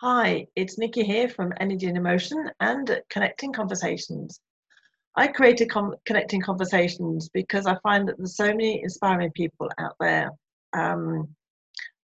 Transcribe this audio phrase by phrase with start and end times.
[0.00, 4.38] Hi, it's Nikki here from Energy and Emotion and Connecting Conversations.
[5.16, 5.72] I created
[6.06, 10.30] Connecting Conversations because I find that there's so many inspiring people out there,
[10.72, 11.26] um,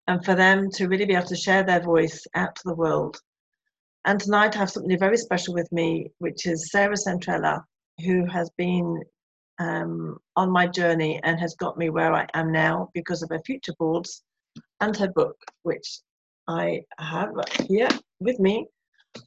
[0.07, 3.17] and for them to really be able to share their voice out to the world.
[4.03, 7.63] And tonight I have something very special with me, which is Sarah Centrella,
[8.05, 9.03] who has been
[9.59, 13.41] um, on my journey and has got me where I am now because of her
[13.45, 14.21] future boards
[14.81, 16.01] and her book, which
[16.47, 17.31] I have
[17.67, 17.89] here
[18.19, 18.67] with me.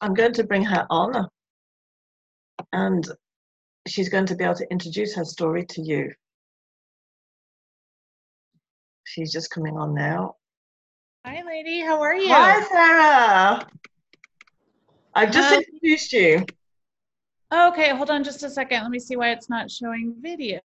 [0.01, 1.29] I'm going to bring her on
[2.73, 3.09] and
[3.87, 6.13] she's going to be able to introduce her story to you.
[9.05, 10.35] She's just coming on now.
[11.25, 11.81] Hi, lady.
[11.81, 12.29] How are you?
[12.29, 13.67] Hi, Sarah.
[15.15, 16.45] I've just Um, introduced you.
[17.53, 18.83] Okay, hold on just a second.
[18.83, 20.61] Let me see why it's not showing video.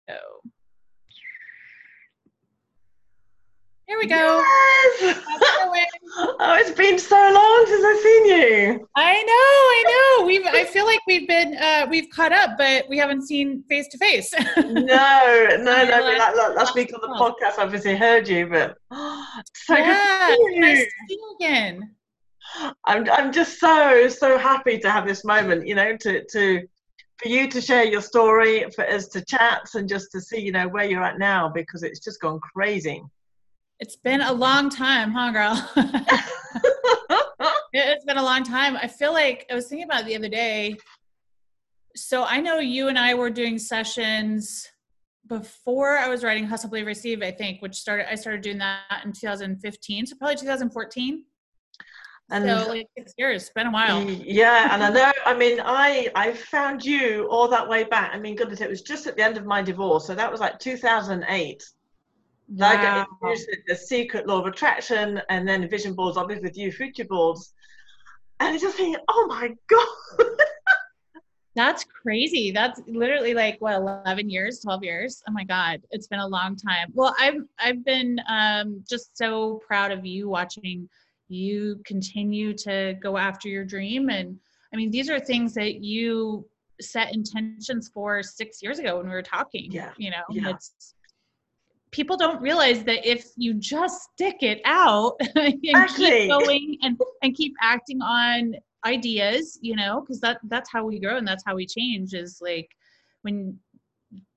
[3.88, 4.16] Here we go.
[4.16, 5.17] Yes!
[5.27, 5.85] How's it going?
[6.40, 8.88] oh, it's been so long since I've seen you.
[8.95, 9.84] I know, I
[10.20, 10.26] know.
[10.26, 13.87] We've I feel like we've been uh we've caught up, but we haven't seen face
[13.90, 14.34] to face.
[14.57, 15.82] No, no, no.
[15.82, 18.77] Your no last- like, like, last week on the podcast, I obviously heard you, but
[18.91, 20.85] so Yeah, good to see nice you.
[20.85, 21.96] to see you again.
[22.85, 26.68] I'm, I'm just so, so happy to have this moment, you know, to, to,
[27.18, 30.52] for you to share your story, for us to chat and just to see, you
[30.52, 33.02] know, where you're at now, because it's just gone crazy.
[33.82, 35.71] It's been a long time, huh, girl?
[37.74, 38.77] it's been a long time.
[38.77, 40.76] I feel like I was thinking about it the other day.
[41.96, 44.70] So I know you and I were doing sessions
[45.27, 49.02] before I was writing Hustle Believe Receive, I think, which started I started doing that
[49.04, 51.26] in 2015, so probably 2014.
[52.29, 53.41] And so like six years.
[53.41, 54.04] It's been a while.
[54.04, 58.12] yeah, and I know, I mean, I, I found you all that way back.
[58.13, 60.05] I mean, goodness, it was just at the end of my divorce.
[60.05, 61.63] So that was like 2008.
[62.60, 63.05] I Wow.
[63.21, 67.53] introduced the secret law of attraction and then vision boards, obviously with you, future boards.
[68.40, 69.88] And it's just thinking, oh my God.
[71.56, 72.52] That's crazy.
[72.52, 75.22] That's literally like what 11 years, 12 years.
[75.28, 76.88] Oh my god, it's been a long time.
[76.94, 80.88] Well, I've I've been um just so proud of you watching
[81.28, 84.38] you continue to go after your dream and
[84.74, 86.46] I mean these are things that you
[86.80, 90.24] set intentions for 6 years ago when we were talking, Yeah, you know.
[90.31, 90.50] yeah.
[90.50, 90.96] It's
[91.91, 96.06] people don't realize that if you just stick it out and Exactly.
[96.22, 101.00] keep going and and keep acting on ideas you know because that that's how we
[101.00, 102.69] grow and that's how we change is like
[103.22, 103.57] when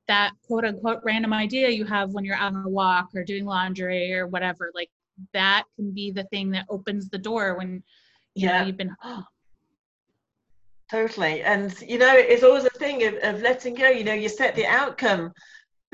[0.06, 3.46] that quote unquote random idea you have when you're out on a walk or doing
[3.46, 4.90] laundry or whatever like
[5.32, 7.82] that can be the thing that opens the door when
[8.34, 8.60] you Yeah.
[8.60, 9.24] know you've been oh.
[10.90, 11.42] Totally.
[11.42, 13.88] And, you know, it's always a thing of, of letting go.
[13.88, 15.32] You know, you set the outcome,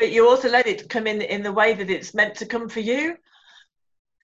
[0.00, 2.68] but you also let it come in in the way that it's meant to come
[2.68, 3.16] for you.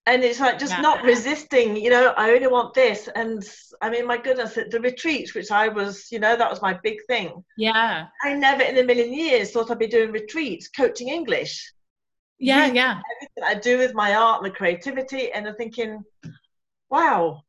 [0.07, 0.83] And it's like just Yeah.
[0.83, 3.09] not resisting, you know, I only want this.
[3.15, 3.43] And
[3.83, 6.99] I mean, my goodness, the retreats, which I was, you know, that was my big
[7.07, 7.45] thing.
[7.57, 11.73] yeah I never in a million years thought I'd be doing retreats, coaching English.
[12.39, 12.73] yeah Yeah.
[12.81, 15.33] yeah Everything I do with my art, my creativity.
[15.33, 16.05] And I'm thinking,
[16.89, 17.43] wow,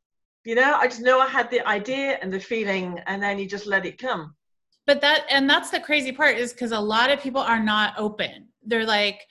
[0.43, 3.47] you know, I just know I had the idea and the feeling, and then you
[3.47, 4.35] just let it come.
[4.87, 7.93] But that and that's the crazy part is because a lot of people are not
[7.97, 8.47] open.
[8.65, 9.21] They're like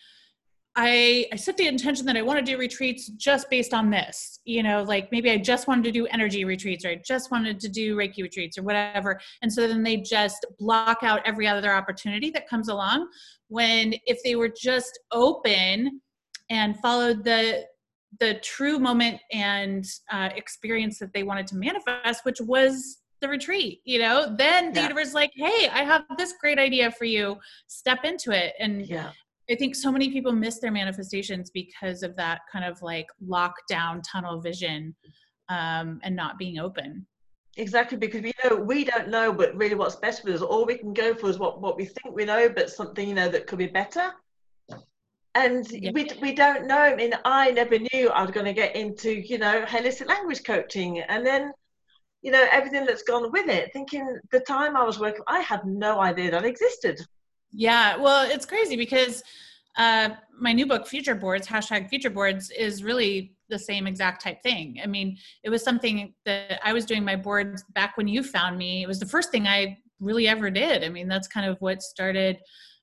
[0.77, 4.41] i i set the intention that i want to do retreats just based on this
[4.45, 7.59] you know like maybe i just wanted to do energy retreats or i just wanted
[7.59, 9.19] to do reiki retreats or whatever.
[9.43, 13.09] And so then they just block out every other opportunity that comes along
[13.49, 16.01] when if they were just open
[16.51, 17.65] and followed the
[18.21, 23.81] the true moment and uh, experience that they wanted to manifest which was the retreat
[23.85, 24.89] you know then the Yeah.
[24.89, 28.87] universe is like hey i have this great idea for you step into it and
[28.87, 29.13] Yeah.
[29.51, 34.03] i think so many people miss their manifestations because of that kind of like lockdown
[34.11, 34.95] tunnel vision
[35.49, 37.07] um, and not being open
[37.59, 40.43] Exactly, because we know we don't know, but really what's best for us.
[40.43, 43.15] All we can go for is what, what we think we know, but something you
[43.15, 44.13] know that could be better.
[45.35, 45.93] And Yeah.
[45.93, 46.77] we we don't know.
[46.79, 50.43] I mean, I never knew I was going to get into you know holistic language
[50.45, 51.51] coaching, and then
[52.27, 53.73] you know everything that's gone with it.
[53.73, 57.01] Thinking the time I was working, I had no idea that existed.
[57.53, 59.23] Yeah, well, it's crazy because
[59.79, 64.43] uh, my new book, Future Boards, hashtag Future Boards, is really the same exact type
[64.43, 64.81] thing.
[64.83, 68.59] I mean, it was something that I was doing my boards back when you found
[68.59, 68.83] me.
[68.83, 70.83] It was the first thing I really ever did.
[70.83, 72.39] I mean, that's kind of what started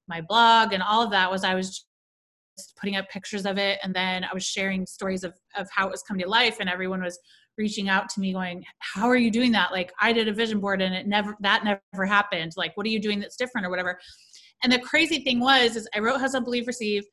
[0.07, 1.85] my blog and all of that was I was
[2.57, 5.87] just putting up pictures of it and then I was sharing stories of, of how
[5.87, 7.17] it was coming to life and everyone was
[7.57, 9.71] reaching out to me going, how are you doing that?
[9.71, 12.53] Like I did a vision board and it never, that never happened.
[12.57, 13.99] Like, what are you doing that's different or whatever?
[14.63, 17.03] And the crazy thing was, is I wrote Hustle, Believe, Receive,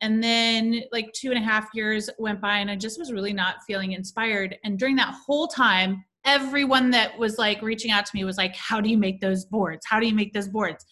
[0.00, 3.32] and then like two and a half years went by and i just was really
[3.32, 8.12] not feeling inspired and during that whole time everyone that was like reaching out to
[8.14, 10.84] me was like how do you make those boards how do you make those boards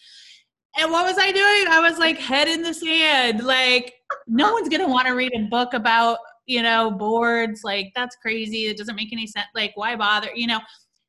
[0.77, 3.93] and what was i doing i was like head in the sand like
[4.27, 8.67] no one's gonna want to read a book about you know boards like that's crazy
[8.67, 10.59] it doesn't make any sense like why bother you know?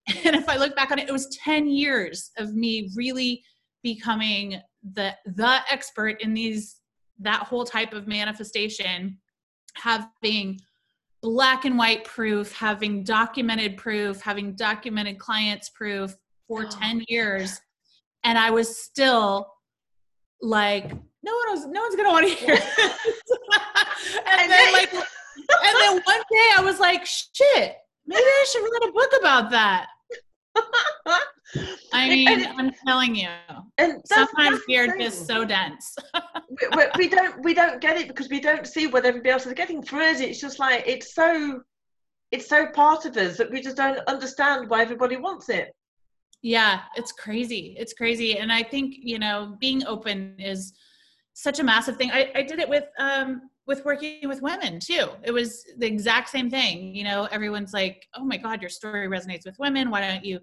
[0.25, 3.43] And if i look back on it it was 10 years of me really
[3.83, 4.61] becoming
[4.95, 6.77] the the expert in these
[7.19, 9.19] that whole type of manifestation
[9.75, 10.61] having
[11.23, 16.15] black and white proof having documented proof having documented clients proof
[16.47, 16.71] for oh.
[16.71, 17.61] 10 years
[18.25, 19.51] and i was still
[20.41, 22.55] like no one was no one's gonna want to hear
[24.27, 24.93] and, and then like
[25.49, 27.77] and then one day i was like shit
[28.07, 29.89] maybe i should write a book about that
[31.93, 33.29] I mean, and, I'm telling you.
[33.79, 35.97] And sometimes we are just so dense.
[36.77, 39.53] we, we, don't we don't get it because we don't see what everybody else is
[39.53, 39.83] getting.
[39.83, 41.63] For us, it's just like it's so
[42.33, 45.73] it's so part of us that we just don't understand why everybody wants it.
[46.43, 47.77] Yeah, it's crazy.
[47.79, 50.73] It's crazy, and I think you know being open is
[51.35, 52.11] such a massive thing.
[52.11, 55.09] I, I did it with um, with working with women too.
[55.25, 56.95] It was the exact same thing.
[56.95, 59.91] You know, everyone's like, "Oh my God, your story resonates with women.
[59.91, 60.41] Why don't you,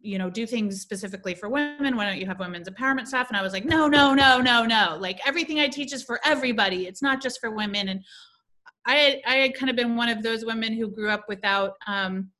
[0.00, 1.96] you know, do things specifically for women?
[1.96, 4.64] Why don't you have women's empowerment stuff?" And I was like, "No, no, no, no,
[4.64, 4.98] no.
[5.00, 6.86] Like everything I teach is for everybody.
[6.86, 8.04] It's not just for women." And
[8.84, 11.72] I had, I had kind of been one of those women who grew up without
[11.86, 12.30] um,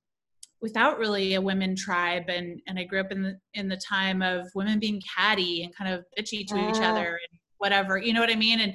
[0.60, 4.22] without really a women tribe and and I grew up in the in the time
[4.22, 8.20] of women being catty and kind of bitchy to each other and whatever you know
[8.20, 8.74] what I mean and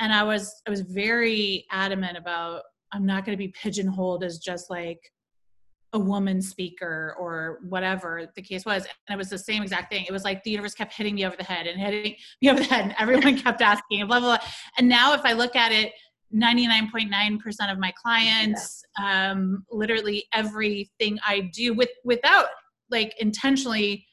[0.00, 2.62] and i was i was very adamant about
[2.92, 5.00] i'm not going to be pigeonholed as just like
[5.92, 8.84] a woman speaker or whatever the case was.
[8.84, 10.04] And it was the same exact thing.
[10.08, 12.60] It was like the universe kept hitting me over the head and hitting me over
[12.60, 14.48] the head and everyone kept asking blah blah blah.
[14.78, 15.92] And now if i look at it
[16.32, 19.32] 99.9% of my clients yeah.
[19.32, 22.46] um, literally everything i do with without
[22.88, 24.06] like intentionally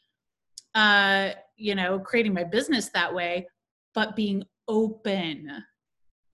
[0.74, 3.45] uh you know creating my business that way
[3.94, 5.63] but being open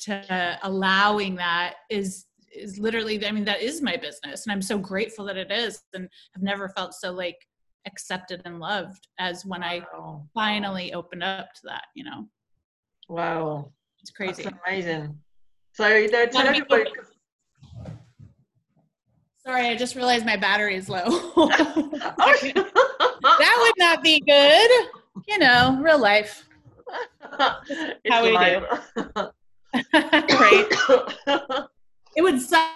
[0.04, 4.78] to allowing that is is literally i mean that is my business and i'm so
[4.78, 7.38] grateful that it is and i've never felt so like
[7.88, 9.82] accepted and loved as when i
[10.34, 12.28] finally opened up to that you know?
[13.10, 13.72] Wow.
[14.00, 14.44] It's crazy.
[14.44, 15.18] That's amazing.
[15.74, 16.86] So you know tell everybody
[19.46, 21.06] sorry i just realized my battery is low.
[23.24, 24.70] That would not be good.
[25.28, 26.46] You know real life.
[27.40, 29.30] How we do
[29.74, 30.68] Great.
[32.16, 32.70] it would suck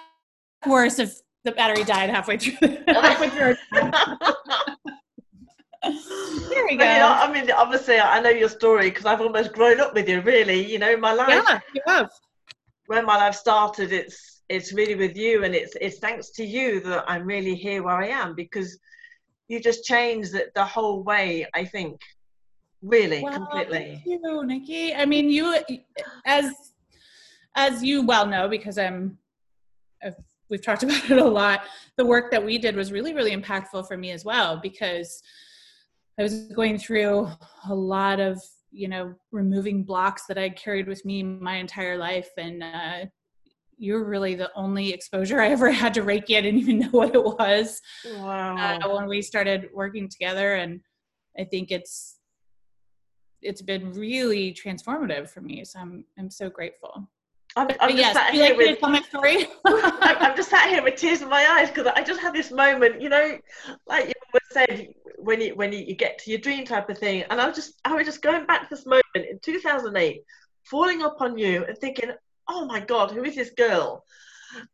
[0.66, 2.56] worse if the battery died halfway through.
[2.86, 3.56] halfway through
[5.82, 6.84] there we go.
[6.84, 10.08] You know, I mean, obviously, I know your story because I've almost grown up with
[10.08, 10.20] you.
[10.20, 11.44] Really, you know, my life.
[11.48, 12.10] Yeah, you have.
[12.86, 16.80] When my life started, it's it's really with you, and it's it's thanks to you
[16.80, 18.78] that I'm really here where I am because
[19.48, 22.00] you just changed the, the whole way I think.
[22.80, 24.00] Really, well, completely.
[24.04, 24.94] Thank you, Nikki.
[24.94, 25.56] I mean, you
[26.26, 26.52] as
[27.54, 29.18] as you well know, because I'm,
[30.02, 30.16] I've,
[30.50, 31.62] we've talked about it a lot,
[31.96, 35.22] the work that we did was really, really impactful for me as well, because
[36.18, 37.28] I was going through
[37.68, 42.28] a lot of, you know, removing blocks that I carried with me my entire life.
[42.36, 43.06] And uh,
[43.78, 46.36] you're really the only exposure I ever had to Reiki.
[46.36, 47.80] I didn't even know what it was
[48.16, 48.56] wow.
[48.56, 50.54] uh, when we started working together.
[50.54, 50.80] And
[51.38, 52.16] I think it's,
[53.40, 55.64] it's been really transformative for me.
[55.64, 57.08] So I'm, I'm so grateful.
[57.58, 59.46] I'm, I'm just yes, sat here like with, tell my story?
[59.64, 63.02] I'm just sat here with tears in my eyes because I just had this moment,
[63.02, 63.36] you know,
[63.88, 67.24] like you said, when you when you, you get to your dream type of thing,
[67.28, 70.22] and I was just I was just going back to this moment in 2008,
[70.62, 72.12] falling up on you and thinking,
[72.48, 74.04] oh my God, who is this girl?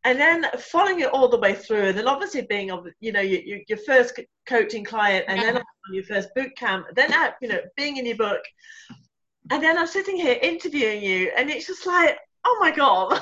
[0.04, 3.60] And then following it all the way through, and then obviously being, you know, your,
[3.66, 5.52] your first coaching client, and yeah.
[5.52, 8.42] then your first boot camp, then out, you know, being in your book,
[9.50, 13.20] and then I'm sitting here interviewing you, and it's just like, oh my god.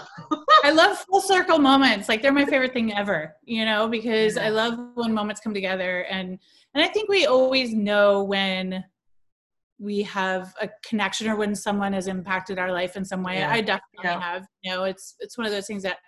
[0.64, 2.08] I love full circle moments.
[2.08, 6.04] Like they're my favorite thing ever you know because i love when moments come together.
[6.10, 6.38] And
[6.74, 8.84] and i think we always know when
[9.78, 13.38] we have a connection or when someone has impacted our life in some way.
[13.38, 13.50] Yeah.
[13.50, 14.20] i definitely yeah.
[14.20, 14.46] have.
[14.62, 15.98] You know it's it's one of those things that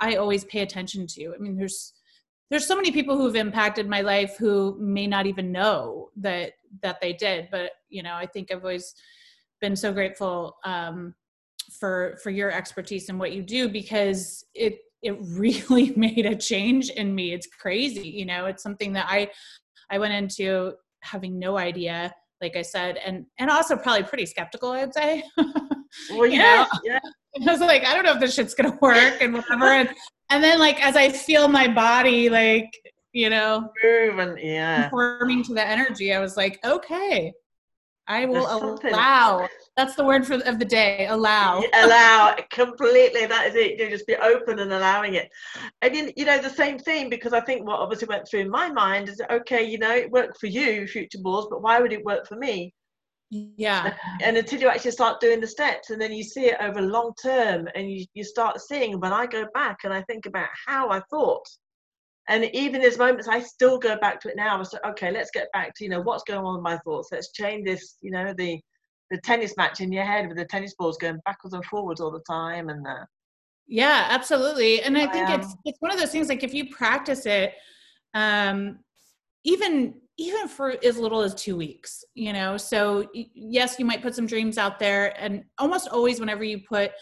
[0.00, 1.34] i always pay attention to.
[1.34, 1.94] I mean there's
[2.50, 6.52] there's so many people who've impacted my life who may not even know that
[6.82, 7.48] that they did.
[7.50, 8.94] But you know i think i've always
[9.60, 11.14] been so grateful um,
[11.80, 16.90] for for your expertise and what you do because it it really made a change
[16.90, 19.28] in me it's crazy you know it's something that i
[19.90, 20.72] i went into
[21.02, 25.24] having no idea like I said, and and also probably pretty skeptical, I'd say.
[26.10, 26.98] Well, yeah, yeah.
[27.48, 29.64] I was like, I don't know if this shit's gonna work and whatever.
[29.64, 29.88] and,
[30.28, 32.70] and then like as I feel my body like,
[33.14, 34.82] you know, Move and yeah.
[34.82, 37.32] conforming to the energy, I was like, okay,
[38.06, 39.48] I will allow.
[39.78, 41.06] That's the word for of the day.
[41.08, 41.62] Allow.
[41.72, 45.28] Allow completely that is it you just be open and allowing it
[45.82, 48.68] and you, you know the same thing because i think what obviously went through my
[48.70, 52.04] mind is okay you know it worked for you Future Boards but why would it
[52.04, 52.74] work for me
[53.30, 53.94] Yeah.
[54.22, 57.12] and until you actually start doing the steps and then you see it over long
[57.22, 60.90] term and you, you start seeing when i go back and i think about how
[60.90, 61.46] i thought
[62.28, 65.30] and even there's moments i still go back to it now i like okay let's
[65.30, 68.10] get back to you know what's going on with my thoughts let's change this you
[68.10, 68.60] know the
[69.10, 72.10] the tennis match in your head with the tennis balls going backwards and forwards all
[72.10, 73.04] the time and uh,
[73.66, 74.82] Yeah, absolutely.
[74.82, 77.54] And I think it's it's one of those things like if you practice it,
[78.14, 78.78] um,
[79.44, 82.56] even even for as little as two weeks, you know.
[82.56, 86.92] So yes, you might put some dreams out there, and almost always, whenever you put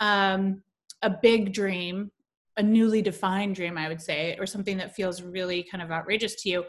[0.00, 0.62] um,
[1.02, 2.10] a big dream,
[2.56, 6.36] a newly defined dream, I would say, or something that feels really kind of outrageous
[6.42, 6.64] to you,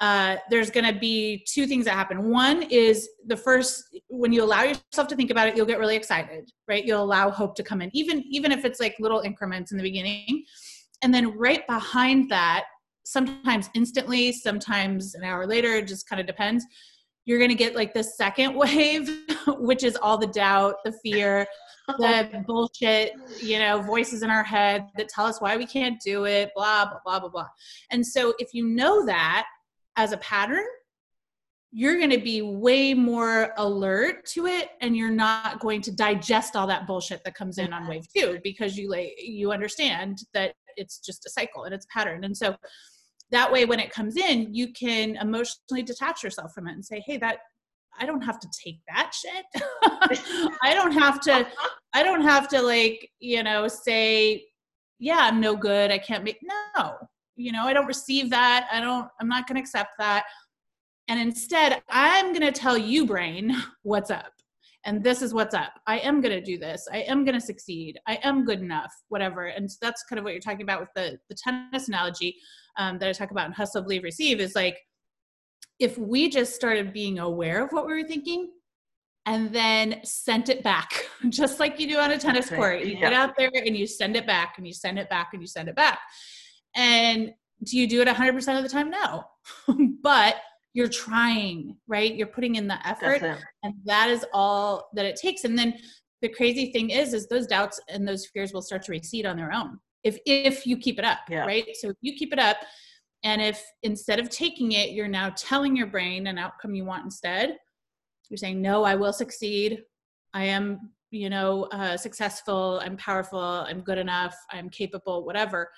[0.00, 2.30] uh, there's going to be two things that happen.
[2.30, 5.96] One is the first, when you allow yourself to think about it, you'll get really
[5.96, 6.84] excited, right?
[6.84, 9.82] You'll allow hope to come in, even even if it's like little increments in the
[9.82, 10.44] beginning,
[11.02, 12.64] and then right behind that,
[13.04, 16.64] sometimes instantly, sometimes an hour later, it just kind of depends.
[17.24, 19.10] You're going to get like the second wave,
[19.48, 21.46] which is all the doubt, the fear,
[21.98, 23.12] the bullshit,
[23.42, 26.84] you know, voices in our head that tell us why we can't do it, blah,
[26.84, 27.48] blah, blah, blah, blah.
[27.90, 29.46] And so if you know that
[29.98, 30.64] as a pattern,
[31.70, 36.56] you're going to be way more alert to it and you're not going to digest
[36.56, 40.54] all that bullshit that comes in on wave 2 because you like you understand that
[40.76, 42.24] it's just a cycle and it's a pattern.
[42.24, 42.56] And so
[43.30, 47.02] that way when it comes in, you can emotionally detach yourself from it and say,
[47.04, 47.40] "Hey, that
[47.98, 49.44] I don't have to take that shit.
[50.62, 51.46] I don't have to
[51.92, 54.44] I don't have to like, you know, say,
[54.98, 55.90] yeah, I'm no good.
[55.90, 56.38] I can't make
[56.76, 56.94] no.
[57.38, 58.68] You know, I don't receive that.
[58.72, 60.24] I don't I'm not going to accept that.
[61.08, 64.32] And instead, I'm going to tell you brain what's up.
[64.84, 65.72] And this is what's up.
[65.86, 66.86] I am going to do this.
[66.92, 67.98] I am going to succeed.
[68.06, 69.46] I am good enough, whatever.
[69.46, 72.36] And so that's kind of what you're talking about with the the tennis analogy
[72.76, 74.78] um, that I talk about in Hustle, Believe, Receive is like
[75.78, 78.50] if we just started being aware of what we were thinking
[79.26, 82.84] and then sent it back, just like you do on a tennis court.
[82.84, 85.42] You get out there and you send it back and you send it back and
[85.42, 85.98] you send it back.
[86.76, 87.32] And
[87.64, 88.90] do you do it 100% of the time?
[88.90, 89.24] No.
[90.02, 90.36] but
[90.74, 92.14] you're trying, right?
[92.14, 93.20] You're putting in the effort
[93.62, 95.74] and that is all that it takes and then
[96.22, 99.36] the crazy thing is is those doubts and those fears will start to recede on
[99.36, 101.44] their own if if you keep it up Yeah.
[101.44, 102.58] right so if you keep it up
[103.24, 107.04] and if instead of taking it you're now telling your brain an outcome you want
[107.04, 107.56] instead
[108.30, 109.82] you're saying no i will succeed
[110.34, 115.68] i am you know uh, successful i'm powerful i'm good enough i'm capable whatever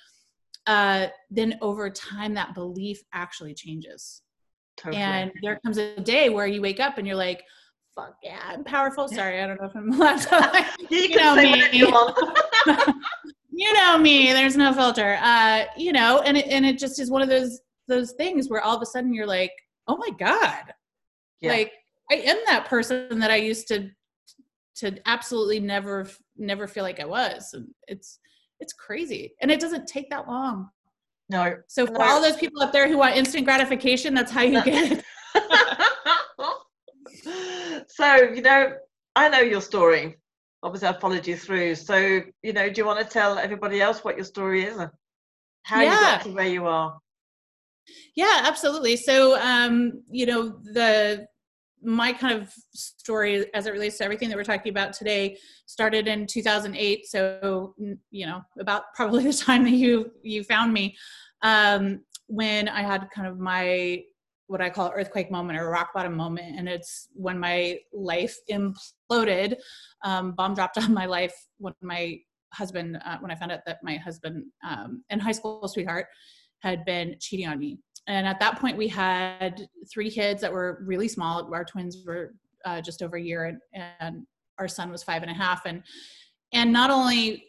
[0.67, 4.23] uh, then over time that belief actually changes
[4.77, 5.03] Totally.
[5.03, 7.43] and there comes a day where you wake up and you're like,
[7.95, 9.09] fuck yeah, I'm powerful.
[9.09, 10.67] Sorry, I don't know if I'm allowed to.
[10.91, 11.65] you, you know me.
[11.73, 11.87] you
[13.53, 15.19] you know me, there's no filter.
[15.21, 18.63] Uh, you know, and it, and it just is one of those those things where
[18.63, 19.53] all of a sudden you're like,
[19.89, 20.73] oh my God.
[21.41, 21.53] Yeah.
[21.53, 21.73] Like
[22.11, 23.91] I am that person that I used to
[24.77, 27.51] to absolutely never never feel like I was.
[27.53, 28.19] And it's
[28.61, 29.35] it's crazy.
[29.41, 30.71] And it doesn't take that long.
[31.29, 31.57] no.
[31.67, 32.05] So for No.
[32.05, 34.65] all those people up there who want instant gratification, that's how you No.
[34.65, 35.05] get it.
[37.89, 38.73] so you know
[39.17, 40.17] i know your story
[40.63, 41.97] obviously i followed you through so
[42.43, 44.91] you know do you want to tell everybody else what your story is and
[45.63, 46.01] how you Yeah.
[46.01, 46.99] got to where you are
[48.15, 48.97] Yeah, absolutely.
[48.97, 51.27] So, um, you know, the
[51.83, 56.09] my kind of story as it relates to everything that we're talking about today started
[56.09, 57.07] in 2008.
[57.07, 57.75] So,
[58.11, 60.97] you know, about probably the time that you you found me,
[61.43, 64.03] um, when I had kind of my
[64.47, 69.57] what I call earthquake moment or rock bottom moment, and it's when my life imploded.
[70.05, 72.19] Um, bomb dropped on my life when my
[72.53, 76.07] husband, uh, when I found out that my husband um, high school sweetheart
[76.63, 77.79] had been cheating on me.
[78.07, 81.53] And at that point, we had three kids that were really small.
[81.53, 83.59] Our twins were uh, just over a year, and,
[84.01, 84.27] and
[84.59, 85.67] our son was five and a half.
[85.67, 85.83] And
[86.53, 87.47] and not only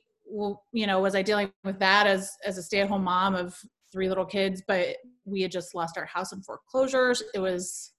[0.71, 3.57] you know was I dealing with that as as a stay at home mom of
[3.91, 7.23] three little kids, but we had just lost our house in foreclosures.
[7.33, 7.93] It was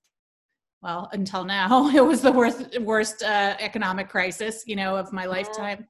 [0.82, 5.26] well until now it was the worst worst uh, economic crisis you know of my
[5.26, 5.86] lifetime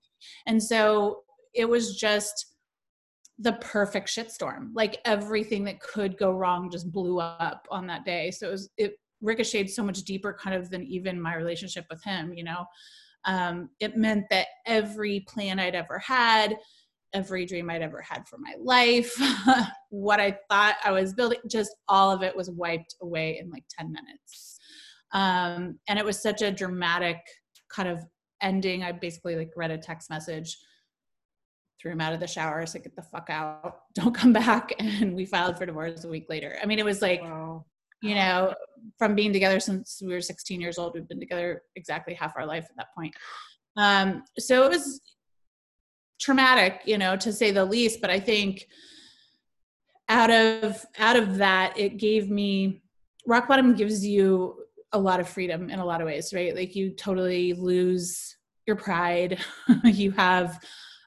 [0.47, 1.23] and so
[1.55, 2.52] it was just
[3.43, 4.71] the perfect shitstorm.
[4.75, 8.31] Like everything that could go wrong just blew up on that day.
[8.31, 12.03] So it was it ricocheted so much deeper kind of than even my relationship with
[12.03, 12.65] him you know?
[13.25, 16.57] Um, it meant that every plan i'd ever had
[17.13, 19.15] every dream i'd ever had for my life
[19.91, 23.63] what i thought i was building just all of it was wiped away in like
[23.79, 24.59] 10 minutes.
[25.13, 27.19] Um, and it was such a dramatic
[27.69, 28.03] kind of
[28.41, 28.83] ending.
[28.83, 30.57] I basically like read a text message
[31.83, 35.15] threw him out of the shower said get the fuck out don't come back and
[35.15, 37.65] we filed for divorce a week later i mean it was like wow
[38.03, 38.53] you know,
[38.99, 40.93] from being together since we were 16 years old.
[40.95, 43.15] We've been together exactly half our life at that point.
[43.77, 45.01] Um, so it was
[46.21, 48.01] traumatic, you know, to say the least.
[48.01, 48.67] But I think
[50.09, 52.83] out of out of that, it gave me
[53.27, 54.57] rock bottom gives you
[54.91, 56.55] a lot of freedom in a lot of ways, right?
[56.55, 58.37] Like you totally lose
[58.67, 59.39] your pride.
[59.85, 60.59] you have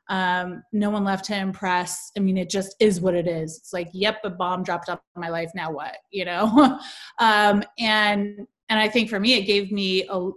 [0.09, 2.11] um, no one left to impress.
[2.15, 3.57] I mean, it just is what it is.
[3.57, 5.51] It's like, yep, a bomb dropped in my life.
[5.55, 5.97] Now what?
[6.11, 6.79] You know?
[7.19, 10.29] um, and and I think for me, it gave me a,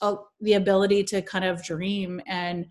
[0.00, 2.66] a, the ability to kind of dream and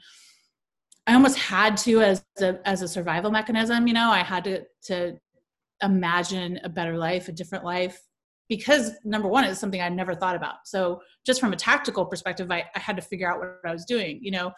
[1.07, 3.88] I almost had to as a as a survival mechanism.
[3.88, 5.17] You know, I had to to
[5.83, 8.01] imagine a better life, a different life,
[8.48, 10.56] because number one is something i never thought about.
[10.66, 13.86] So just from a tactical perspective I, I, had to figure out what i was
[13.86, 14.52] doing you know?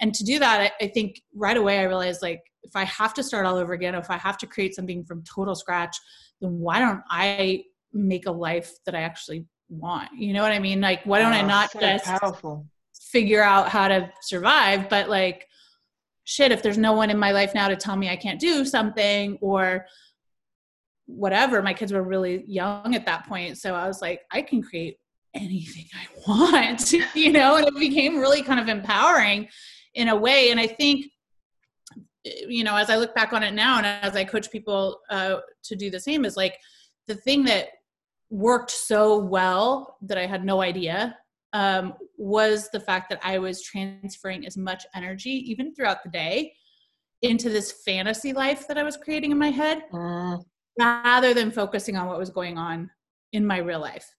[0.00, 3.14] And to do that I, I, think right away i realized like if i have
[3.14, 5.96] to start all over again if i have to create something from total scratch
[6.40, 10.08] then why don't i make a life that i actually want?
[10.16, 10.80] You know what i mean?
[10.80, 12.66] Like why don't oh, i not so just powerful.
[13.10, 15.46] figure out how to survive but like
[16.24, 18.64] shit if there's no one in my life now to tell me i can't do
[18.64, 19.86] something or
[21.10, 21.62] whatever.
[21.62, 24.96] My kids were really young at that point so i was like i can create
[25.34, 29.48] anything i want you know and it became really kind of empowering
[29.94, 30.50] in a way.
[30.50, 31.06] And i think
[32.24, 35.36] you know as i look back on it now and as i coach people uh,
[35.62, 36.58] to do the same is like
[37.06, 37.68] the thing that
[38.28, 41.16] worked so well that i had no idea
[41.52, 46.52] um, was the fact that i was transferring as much energy even throughout the day
[47.22, 49.82] into this fantasy life that i was creating in my head.
[49.92, 50.36] Uh
[50.78, 52.90] rather than focusing on what was going on
[53.32, 54.14] in my real life.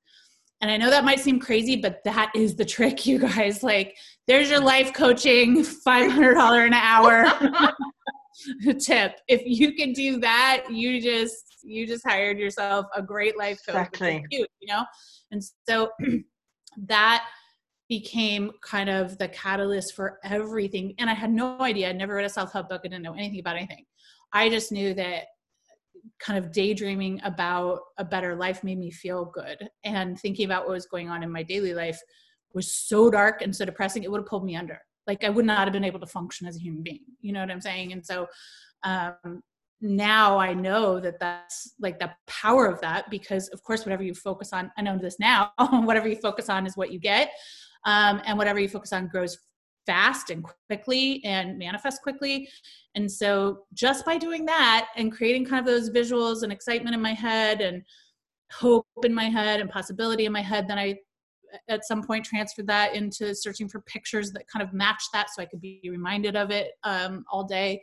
[0.61, 3.63] And I know that might seem crazy, but that is the trick, you guys.
[3.63, 3.95] Like,
[4.27, 7.25] there's your life coaching $500 an hour
[8.79, 9.19] tip.
[9.27, 13.75] If you can do that, you just you just hired yourself a great life coach.
[13.75, 14.25] Exactly.
[14.31, 14.83] Cute, you know?
[15.31, 15.91] And so
[16.77, 17.27] that
[17.87, 20.93] became kind of the catalyst for everything.
[20.97, 21.89] And I had no idea.
[21.89, 22.81] I never read a self-help book.
[22.83, 23.85] I didn't know anything about anything.
[24.33, 25.25] I just knew that
[26.19, 29.69] kind of daydreaming about a better life made me feel good.
[29.83, 31.99] And thinking about what was going on in my daily life
[32.53, 34.79] was so dark and so depressing it would have pulled me under.
[35.07, 37.05] Like i would not have been able to function as a human being.
[37.21, 37.91] You know what i'm saying?
[37.91, 38.27] And so
[38.83, 39.41] um,
[39.83, 44.13] now i know that that's like the power of that because of course whatever you
[44.13, 47.31] focus on i know this now whatever you focus on is what you get.
[47.83, 49.39] Um, and whatever you focus on grows
[49.85, 52.47] fast and quickly and manifest quickly.
[52.95, 57.01] And so just by doing that and creating kind of those visuals and excitement in
[57.01, 57.83] my head and
[58.51, 60.97] hope in my head and possibility in my head, then I
[61.67, 65.41] at some point transferred that into searching for pictures that kind of match that so
[65.41, 67.81] I could be reminded of it um, all day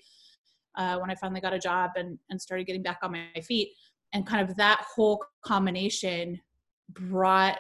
[0.77, 3.71] uh, when I finally got a job and, and started getting back on my feet.
[4.15, 6.41] And kind of that whole combination
[6.89, 7.59] brought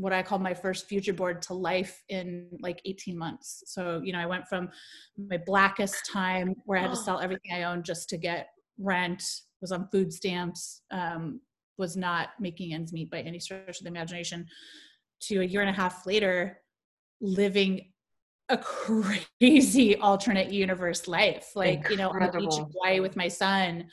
[0.00, 3.62] what I call my first future board to life in like 18 months.
[3.66, 4.70] So, you know, I went from
[5.18, 9.22] my blackest time where I had to sell everything I owned just to get rent,
[9.60, 11.40] was on food stamps, um,
[11.76, 14.46] was not making ends meet by any stretch of the imagination,
[15.22, 16.60] to a year and a half later,
[17.20, 17.92] living
[18.48, 21.50] a crazy alternate universe life.
[21.54, 21.90] Like, Incredible.
[21.90, 23.84] you know, on the beach in Hawaii with my son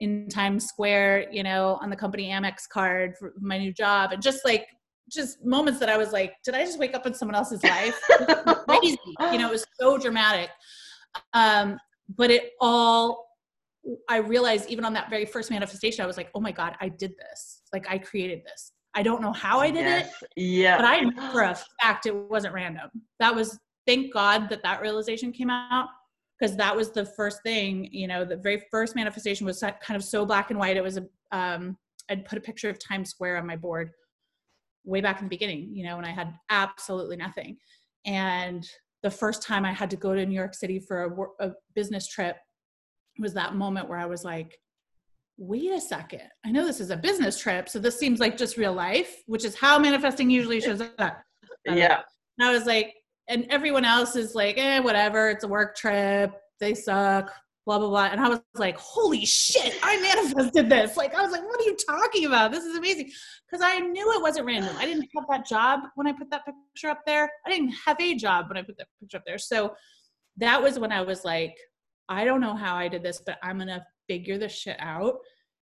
[0.00, 4.20] in Times Square, you know, on the company Amex card for my new job, and
[4.20, 4.66] just like
[5.10, 7.98] just moments that I was like, did I just wake up in someone else's life?
[8.66, 8.98] crazy.
[9.32, 10.50] You know, it was so dramatic.
[11.32, 11.78] Um,
[12.16, 13.28] but it all,
[14.08, 16.88] I realized even on that very first manifestation, I was like, oh my God, I
[16.88, 17.62] did this.
[17.72, 18.72] Like I created this.
[18.94, 20.12] I don't know how I did yes.
[20.22, 20.28] it.
[20.36, 20.76] Yeah.
[20.76, 22.90] But I know for a fact it wasn't random.
[23.18, 25.88] That was, thank God that that realization came out
[26.38, 30.04] because that was the first thing, you know, the very first manifestation was kind of
[30.04, 30.76] so black and white.
[30.76, 31.76] It was a, um,
[32.08, 33.90] I'd put a picture of Times Square on my board
[34.84, 37.56] way back in the beginning, you know, when I had absolutely nothing.
[38.04, 38.66] And
[39.02, 42.06] the first time I had to go to New York City for a, a business
[42.06, 42.36] trip
[43.18, 44.58] was that moment where I was like,
[45.36, 48.56] wait a second, I know this is a business trip, so this seems like just
[48.56, 51.22] real life, which is how manifesting usually shows up.
[51.66, 52.02] Yeah.
[52.38, 52.92] And I was like,
[53.26, 57.32] and everyone else is like, eh, whatever, it's a work trip, they suck,
[57.66, 58.04] blah blah blah.
[58.04, 60.96] And i was like holy shit i manifested this.
[60.96, 62.52] Like i was like what are you talking about?
[62.52, 63.10] This is amazing.
[63.46, 64.74] Because i knew it wasn't random.
[64.78, 67.30] I didn't have that job when i put that picture up there.
[67.46, 69.38] I didn't have a job when i put that picture up there.
[69.38, 69.74] So
[70.36, 71.56] that was when i was like
[72.08, 75.16] i don't know how i did this but i'm gonna figure this shit out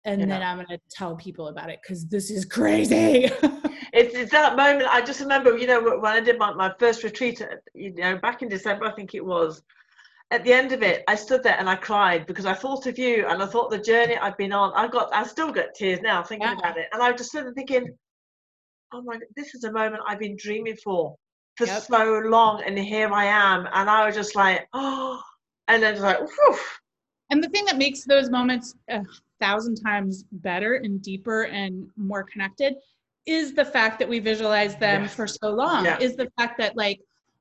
[0.05, 0.27] and yeah.
[0.27, 3.31] then i'm gonna tell people about it because this is crazy.
[3.93, 7.03] It's, it's that moment i just remember you know when i did my, my first
[7.03, 9.63] retreat uh, you know back in december i think it was
[10.31, 12.99] at the end of it, I stood there and I cried because I thought of
[12.99, 14.73] you and I thought the journey I've been on.
[14.75, 16.59] I've got, I still got tears now thinking yeah.
[16.59, 17.97] about it, and I was just stood there thinking,
[18.93, 21.17] "Oh my, this is a moment I've been dreaming for
[21.57, 21.83] for yep.
[21.83, 25.21] so long, and here I am." And I was just like, "Oh,"
[25.69, 26.59] and then just like, Whew.
[27.31, 29.03] And the thing that makes those moments a
[29.41, 32.75] thousand times better and deeper and more connected
[33.27, 35.15] is the fact that we visualize them yes.
[35.15, 35.85] for so long.
[35.85, 35.99] Yeah.
[35.99, 37.01] Is the fact that like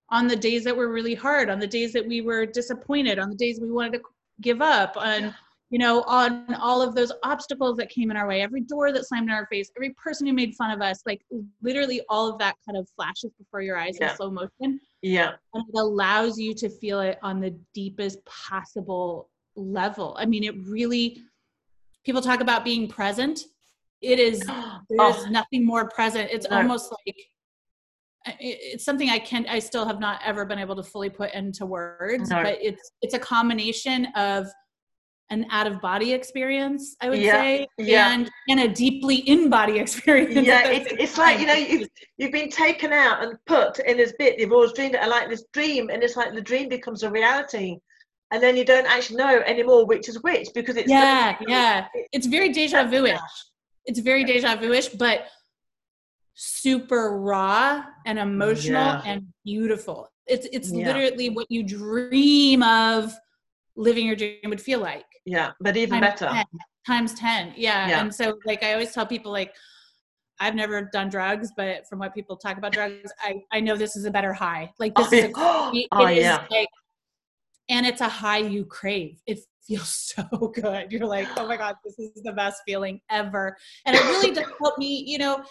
[0.09, 3.29] on the days that were really hard, on the days that we were disappointed, on
[3.29, 4.01] the days we wanted to
[4.41, 5.33] give up, on
[5.71, 9.05] you know, on all of those obstacles that came in our way, every door that
[9.07, 11.21] slammed in our face, every person who made fun of us, like
[11.61, 14.11] literally all of that kind of flashes before your eyes yeah.
[14.11, 14.79] in slow motion.
[15.01, 15.33] Yeah.
[15.53, 20.15] And it allows you to feel it on the deepest possible level.
[20.19, 21.23] I mean, it really,
[22.05, 23.41] people talk about being present.
[24.01, 24.39] It is,
[24.89, 25.27] there's oh.
[25.29, 26.29] nothing more present.
[26.31, 27.17] It's almost like
[28.39, 31.65] it's something I can't, I still have not ever been able to fully put into
[31.65, 32.43] words, no.
[32.43, 34.47] but it's it's a combination of
[35.31, 37.33] an out of body experience, I would yeah.
[37.33, 38.13] say, yeah.
[38.13, 40.45] and and a deeply in body experience.
[40.45, 44.13] Yeah, it's, it's like you know you've you've been taken out and put in this
[44.17, 47.09] bit you've always dreamed it, like this dream, and it's like the dream becomes a
[47.09, 47.77] reality,
[48.31, 52.27] and then you don't actually know anymore which is which because it's yeah yeah it's
[52.27, 53.19] very deja vu-ish.
[53.87, 55.25] It's very deja vu-ish, but
[56.35, 59.01] super raw and emotional yeah.
[59.05, 60.09] and beautiful.
[60.27, 60.87] It's it's yeah.
[60.87, 63.13] literally what you dream of
[63.75, 65.05] living your dream would feel like.
[65.25, 66.33] Yeah, but even times better.
[66.33, 66.45] 10,
[66.85, 67.53] times 10.
[67.55, 67.87] Yeah.
[67.87, 68.01] yeah.
[68.01, 69.53] And so like I always tell people like
[70.39, 73.95] I've never done drugs, but from what people talk about drugs, I, I know this
[73.95, 74.71] is a better high.
[74.79, 76.45] Like this oh, is a oh, it oh, is yeah.
[76.51, 76.67] like
[77.69, 79.21] and it's a high you crave.
[79.25, 80.91] It feels so good.
[80.91, 83.55] You're like, oh my God, this is the best feeling ever.
[83.85, 85.43] And it really does help me, you know,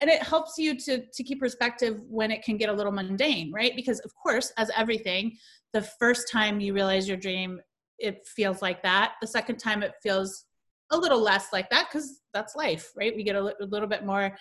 [0.00, 3.52] and it helps you to to keep perspective when it can get a little mundane
[3.52, 3.74] right?
[3.76, 5.36] Because of course as everything
[5.72, 7.60] the first time you realize your dream
[7.98, 9.14] it feels like that.
[9.20, 10.44] The second time it feels
[10.90, 13.14] a little less like that because that's life right?
[13.14, 14.36] We get a, a little bit more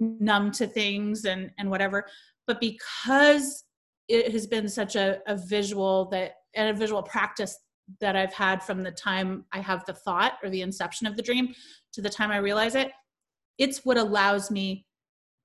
[0.00, 2.06] numb to things and and whatever.
[2.46, 3.64] But because
[4.08, 7.58] it has been such a, a visual that and a visual practice
[8.00, 11.22] that I've had from the time I have the thought or the inception of the
[11.22, 11.54] dream
[11.92, 12.92] to the time I realize it,
[13.58, 14.86] it's what allows me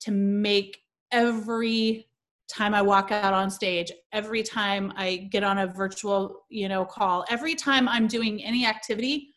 [0.00, 0.78] to make
[1.12, 2.08] every
[2.48, 6.84] time I walk out on stage, every time I get on a virtual, you know,
[6.84, 9.34] call, every time I'm doing any activity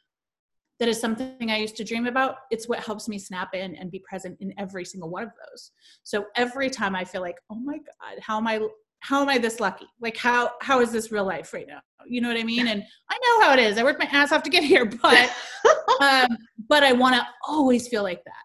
[0.79, 3.91] that is something I used to dream about, it's what helps me snap in and
[3.91, 5.71] be present in every single one of those.
[6.01, 8.59] So every time I feel like, oh my God, how am I
[8.99, 9.85] how am I this lucky?
[9.99, 11.81] Like how how is this real life right now?
[12.07, 12.67] You know what I mean?
[12.67, 13.77] And I know how it is.
[13.77, 15.29] I worked my ass off to get here, but
[16.01, 18.43] um, but I want to always feel like that.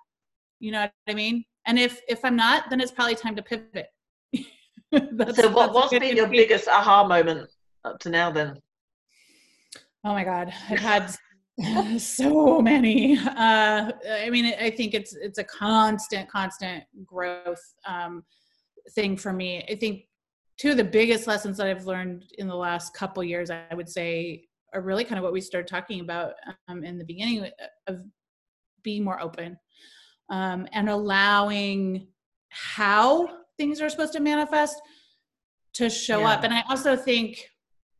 [0.61, 1.45] You know what I mean?
[1.69, 3.89] And if if I'm not, then it's probably time to pivot.
[5.35, 7.51] so what, what's been your biggest aha moment
[7.85, 8.57] up to now then?
[10.03, 11.15] Oh my God, I've had
[12.01, 13.19] so many.
[13.19, 18.25] Uh, I mean, I think it's it's a constant, constant growth um,
[18.95, 19.63] thing for me.
[19.71, 20.05] I think
[20.57, 23.91] two of the biggest lessons that I've learned in the last couple years, I would
[23.91, 26.33] say, are really kind of what we started talking about
[26.69, 27.51] um, in the beginning
[27.87, 28.01] of
[28.83, 29.59] being more open
[30.31, 32.07] um, and allowing
[32.51, 34.81] how things are supposed to manifest
[35.75, 36.31] to show yeah.
[36.33, 36.45] up.
[36.45, 37.49] And I also think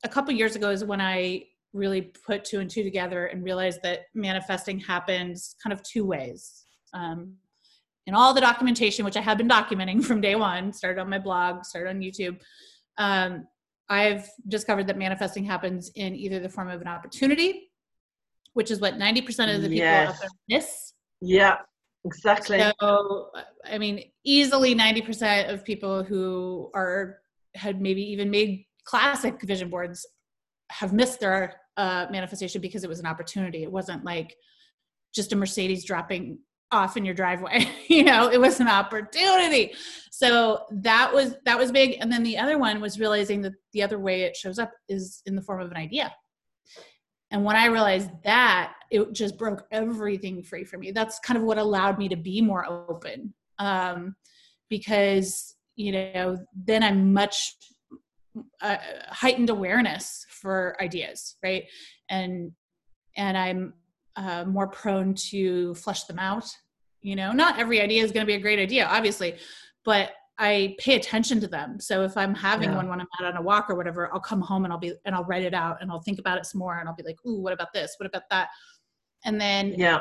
[0.05, 3.81] a couple years ago is when I really put two and two together and realized
[3.83, 6.65] that manifesting happens kind of two ways.
[6.95, 7.35] Um,
[8.07, 11.19] in all the documentation, which I have been documenting from day one, started on my
[11.19, 12.41] blog, started on YouTube,
[12.97, 13.47] um,
[13.91, 17.71] I've discovered that manifesting happens in either the form of an opportunity,
[18.53, 20.11] which is what 90% of the people yes.
[20.11, 20.93] out there miss.
[21.21, 21.57] Yeah.
[22.09, 22.61] Exactly.
[22.81, 23.31] So,
[23.71, 27.19] I mean, easily 90% of people who are,
[27.55, 30.07] had maybe even made classic vision boards
[30.71, 33.63] have missed their uh, manifestation because it was an opportunity.
[33.63, 34.35] It wasn't like
[35.15, 36.39] just a Mercedes dropping
[36.73, 37.69] off in your driveway.
[37.89, 39.73] you know, it was an opportunity.
[40.11, 41.99] So that was, that was big.
[42.01, 45.23] And then the other one was realizing that the other way it shows up is
[45.27, 46.13] in the form of an idea.
[47.31, 50.93] And when I realized that, it just broke everything free for me.
[50.93, 53.35] That's kind of what allowed me to be more open.
[53.59, 54.17] Um,
[54.71, 57.55] because, you know, then I'm much
[58.61, 58.77] uh,
[59.09, 61.65] heightened awareness for ideas right
[62.11, 62.53] and
[63.17, 63.75] and i'm
[64.17, 66.49] uh, more prone to flush them out
[67.01, 69.37] you know not every idea is going to be a great idea obviously
[69.85, 71.81] but i pay attention to them.
[71.81, 72.77] So if i'm having yeah.
[72.77, 74.93] one when i'm out on a walk or whatever i'll come home and i'll be
[75.05, 77.03] and i'll write it out and i'll think about it some more and i'll be
[77.03, 77.95] like ooh what about this?
[77.99, 78.49] What about that?
[79.25, 80.01] And then yeah.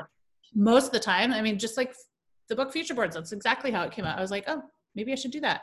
[0.53, 1.93] most of the time i mean just like
[2.49, 4.17] the book future boards that's exactly how it came out.
[4.17, 4.61] I was like oh
[4.95, 5.61] maybe i should do that.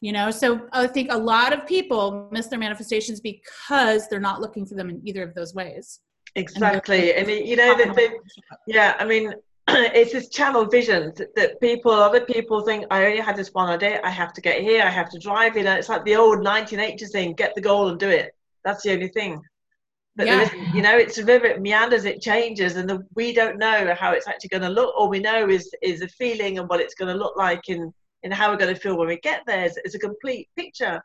[0.00, 4.40] You know so i think a lot of people miss their manifestations because they're not
[4.40, 6.00] looking for them in either of those ways.
[6.34, 7.14] Exactly.
[7.14, 8.10] and, and you know that they,
[8.66, 9.32] yeah i mean
[9.94, 13.68] it's this channel vision that, that, people other people think i only had this one
[13.68, 16.16] idea i have to get here i have to drive you know it's like the
[16.16, 19.40] old 1980s thing get the goal and do it that's the only thing
[20.16, 20.50] but yeah.
[20.74, 24.12] you know it's a river it meanders it changes and the, we don't know how
[24.12, 26.94] it's actually going to look all we know is is a feeling and what it's
[26.94, 29.64] going to look like in in how we're going to feel when we get there
[29.64, 31.02] is, is a complete picture.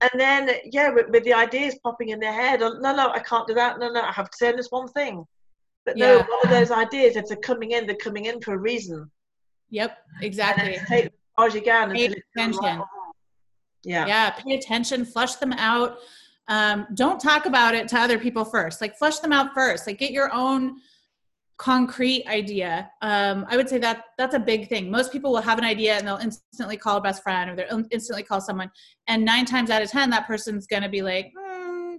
[0.00, 3.18] And then, yeah, with, with, the ideas popping in their head, oh, no, no, I
[3.20, 3.78] can't do that.
[3.78, 5.24] No, no, I have to say this one thing.
[5.86, 6.06] But yeah.
[6.06, 9.10] no, all of those ideas, if they're coming in, they're coming in for a reason.
[9.70, 10.78] Yep, exactly.
[10.86, 11.92] Take as you can.
[11.92, 12.82] Pay attention.
[13.84, 14.06] Yeah.
[14.06, 15.98] Yeah, pay attention, flush them out.
[16.48, 18.80] Um, don't talk about it to other people first.
[18.80, 19.86] Like, flush them out first.
[19.86, 20.76] Like, get your own
[21.58, 25.56] concrete idea um, i would say that that's a big thing most people will have
[25.56, 28.70] an idea and they'll instantly call a best friend or they'll instantly call someone
[29.08, 31.45] and nine times out of ten that person's going to be like mm,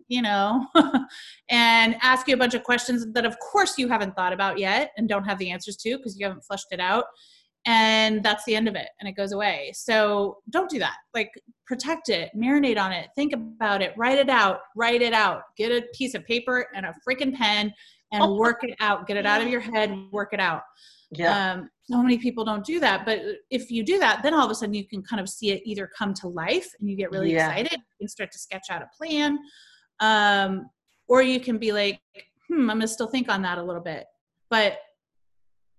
[0.07, 0.65] you know
[1.49, 4.91] and ask you a bunch of questions that of course you haven't thought about yet
[4.97, 7.05] and don't have the answers to because you haven't flushed it out
[7.67, 9.71] and that's the end of it and it goes away.
[9.75, 10.95] So don't do that.
[11.13, 11.31] Like
[11.65, 15.41] protect it marinate on it think about it write it out write it out.
[15.57, 17.73] Get a piece of paper and a freaking pen
[18.13, 18.35] and oh.
[18.35, 19.05] work it out.
[19.05, 20.61] Get it out of your head work it out.
[21.11, 21.53] Yeah.
[21.53, 24.51] Um, so many people don't do that but if you do that then all of
[24.51, 27.11] a sudden you can kind of see it either come to life and you get
[27.11, 27.49] really yeah.
[27.49, 29.37] excited and start to sketch out a plan
[29.99, 30.69] um,
[31.07, 31.99] or you can be like
[32.47, 34.05] hmm i'm gonna still think on that a little bit
[34.49, 34.79] but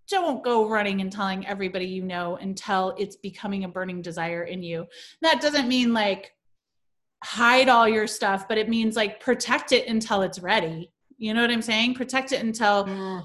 [0.09, 4.62] don't go running and telling everybody you know until it's becoming a burning desire in
[4.62, 4.87] you
[5.22, 6.33] that doesn't mean like
[7.24, 11.42] hide all your stuff but it means like protect it until it's ready you know
[11.42, 11.94] what I'm saying?
[11.94, 13.24] Protect it until mm.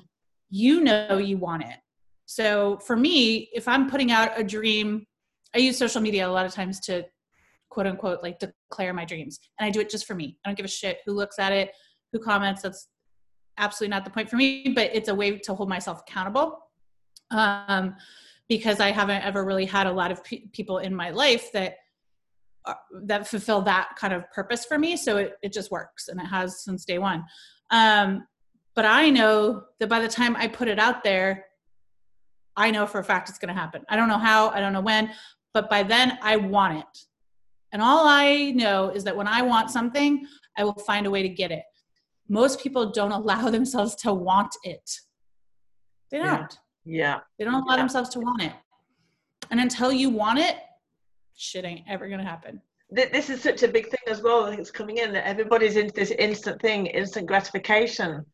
[0.49, 1.77] you know you want it.
[2.25, 5.05] So for me, if I'm putting out a dream,
[5.55, 7.05] I use social media a lot of times to
[7.73, 9.39] quote unquote like declare my dreams.
[9.59, 10.37] And I do it just for me.
[10.45, 11.71] I don't give a shit who looks at it,
[12.11, 12.61] who comments.
[12.61, 12.87] That's
[13.57, 16.59] absolutely not the point for me, but it's a way to hold myself accountable.
[17.31, 17.95] Um,
[18.47, 21.77] because I haven't ever really had a lot of pe- people in my life that
[22.65, 24.95] uh, that fulfill that kind of purpose for me.
[24.95, 27.25] So it, it just works and it has since day one.
[27.71, 28.27] Um,
[28.75, 31.45] but I know that by the time I put it out there,
[32.55, 33.83] I know for a fact it's going to happen.
[33.89, 35.11] I don't know how, I don't know when,
[35.53, 36.99] but by then I want it.
[37.73, 40.25] And all I know is that when I want something,
[40.57, 41.63] I will find a way to get it.
[42.29, 44.89] Most people don't allow themselves to want it.
[46.11, 46.57] They don't.
[46.85, 47.19] Yeah.
[47.37, 47.81] They don't allow yeah.
[47.81, 48.53] themselves to want it.
[49.51, 50.55] And until you want it,
[51.35, 52.61] shit ain't ever going to happen
[52.93, 54.45] this is such a big thing as well.
[54.45, 58.25] I think it's coming in that everybody's into this instant thing, instant gratification,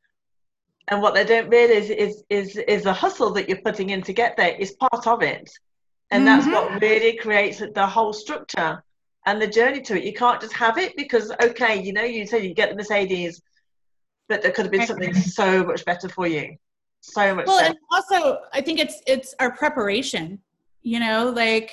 [0.89, 4.13] and what they don't realize is is is the hustle that you're putting in to
[4.13, 5.49] get there is part of it,
[6.11, 6.25] and mm-hmm.
[6.25, 8.83] that's what really creates the whole structure
[9.25, 10.03] and the journey to it.
[10.03, 13.41] You can't just have it because okay, you know, you say you get the Mercedes,
[14.27, 16.55] but there could have been something so much better for you,
[17.01, 17.47] so much.
[17.47, 17.69] Well, better.
[17.69, 20.39] and also I think it's it's our preparation.
[20.81, 21.71] You know, like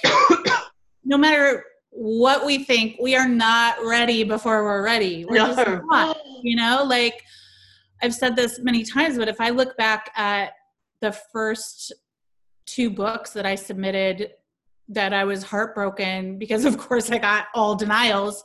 [1.04, 1.64] no matter
[1.96, 5.46] what we think we are not ready before we're ready we're no.
[5.46, 7.22] just not, you know like
[8.02, 10.52] i've said this many times but if i look back at
[11.00, 11.94] the first
[12.66, 14.32] two books that i submitted
[14.88, 18.42] that i was heartbroken because of course i got all denials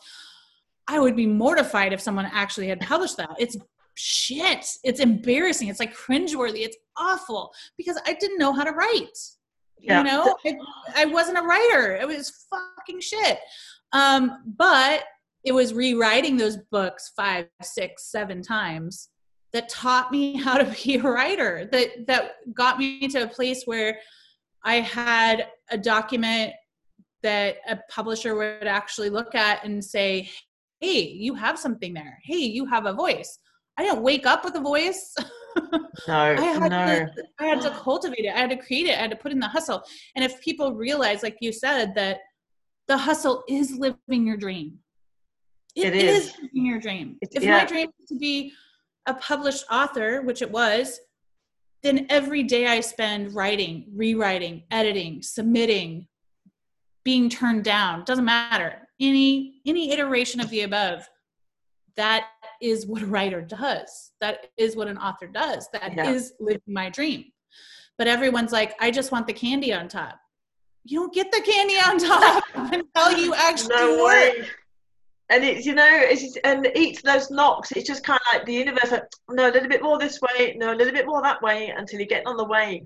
[0.87, 3.57] i would be mortified if someone actually had published that it's
[3.95, 9.17] shit it's embarrassing it's like cringeworthy it's awful because i didn't know how to write
[9.81, 9.99] yeah.
[9.99, 10.57] You know, I,
[10.95, 11.95] I wasn't a writer.
[11.95, 13.39] It was fucking shit.
[13.93, 15.03] Um, but
[15.43, 19.09] it was rewriting those books five, six, seven times
[19.53, 21.67] that taught me how to be a writer.
[21.71, 23.97] That that got me to a place where
[24.63, 26.53] I had a document
[27.23, 30.29] that a publisher would actually look at and say,
[30.79, 32.19] "Hey, you have something there.
[32.23, 33.39] Hey, you have a voice."
[33.77, 35.15] I didn't wake up with a voice.
[36.07, 36.85] No, I had no.
[36.85, 38.33] To, I had to cultivate it.
[38.33, 38.97] I had to create it.
[38.97, 39.83] I had to put in the hustle.
[40.15, 42.19] And if people realize, like you said, that
[42.87, 44.79] the hustle is living your dream.
[45.75, 46.27] it, it is.
[46.27, 46.35] is.
[46.41, 47.17] living your dream.
[47.21, 47.57] It's, if yeah.
[47.57, 48.53] my dream is to be
[49.07, 50.99] a published author, which it was,
[51.83, 56.07] then every day I spend writing, rewriting, editing, submitting,
[57.03, 58.87] being turned down, doesn't matter.
[58.99, 61.07] any any iteration of the above
[61.95, 62.27] that
[62.61, 66.11] is what a writer does that is what an author does That Yeah.
[66.11, 67.25] is living my dream
[67.97, 70.19] but everyone's like i just want the candy on top
[70.85, 74.47] you don't get the candy on top until you actually no work.
[75.31, 78.33] And it's you know it's just, and each of those knocks, it's just kind of
[78.37, 78.91] like the universe.
[78.91, 81.73] Like, no, a little bit more this way, no, a little bit more that way,
[81.75, 82.83] until you get on the way.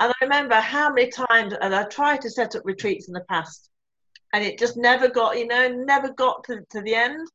[0.00, 3.24] And I remember how many times, and I tried to set up retreats in the
[3.30, 3.70] past,
[4.32, 7.28] and it just never got, you know, never got to, to the end.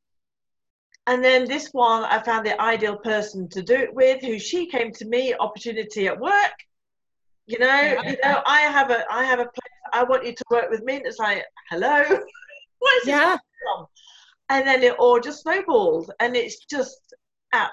[1.07, 4.65] And then this one, I found the ideal person to do it with, who she
[4.67, 6.53] came to me, opportunity at work.
[7.47, 8.09] You know, Yeah.
[8.11, 9.79] you know, I have a, I have a place.
[9.93, 10.97] I want you to work with me.
[10.97, 12.03] And it's like, hello,
[12.79, 13.87] what is this yeah from?
[14.49, 17.13] And then it all just snowballed, and it's just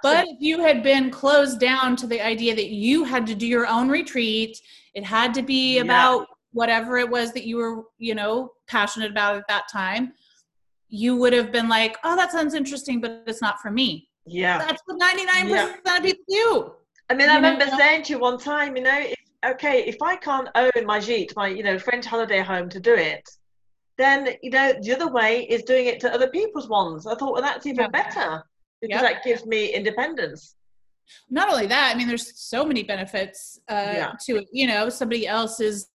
[0.03, 3.47] But if you had been closed down to the idea that you had to do
[3.47, 4.59] your own retreat,
[4.95, 5.83] it had to be Yeah.
[5.83, 10.13] about whatever it was that you were, you know, passionate about at that time,
[10.89, 14.09] you would have been like, oh, that sounds interesting, but it's not for me.
[14.25, 14.59] yeah.
[14.59, 16.73] That's what 99% of people do.
[17.11, 19.97] I mean, I know- remember saying to you one time, you know, if, okay, if
[20.03, 23.23] I can't own my gîte, my you know French holiday home to do it,
[23.99, 27.07] then you know the other way is doing it to other people's ones.
[27.07, 27.89] I thought, well, that's even Yeah.
[27.89, 28.45] better
[28.81, 29.13] because Yep.
[29.13, 30.55] that gives me independence.
[31.31, 34.13] Not only that, I mean, there's so many benefits uh, Yeah.
[34.27, 34.49] to it.
[34.53, 35.89] You know, somebody else is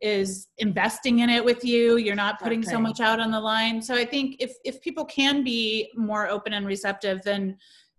[0.00, 1.96] is investing in it with you.
[1.96, 3.80] You're not putting so much out on the line.
[3.80, 7.56] So I think if if people can be more open and receptive, then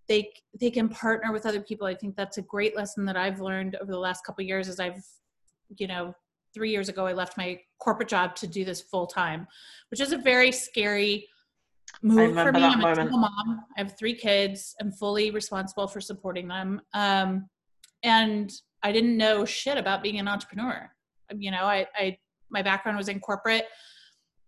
[0.08, 1.88] they they can partner with other people.
[1.88, 4.68] I think that's a great lesson that I've learned over the last couple of years.
[4.68, 5.04] As I've,
[5.78, 6.14] you know,
[6.54, 9.48] three years ago I left my corporate job to do this full time,
[9.92, 11.28] which is a very scary
[12.02, 12.64] move for me.
[12.64, 13.64] I'm a single mom.
[13.78, 14.76] I have three kids.
[14.82, 16.82] I'm fully responsible for supporting them.
[16.94, 17.48] Um,
[18.04, 18.52] and
[18.84, 20.90] I didn't know shit about being an entrepreneur.
[21.38, 22.18] You know, I, I
[22.50, 23.66] my background was in corporate.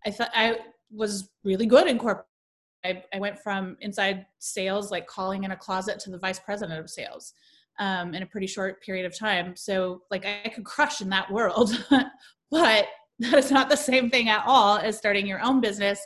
[0.04, 0.58] I thought I
[0.90, 2.26] was really good in corporate.
[2.84, 6.78] I, I went from inside sales, like calling in a closet, to the vice president
[6.78, 7.32] of sales
[7.78, 9.56] um, in a pretty short period of time.
[9.56, 11.70] So, like, I could crush in that world,
[12.50, 12.86] but
[13.30, 16.04] that is not the same thing at all as starting your own business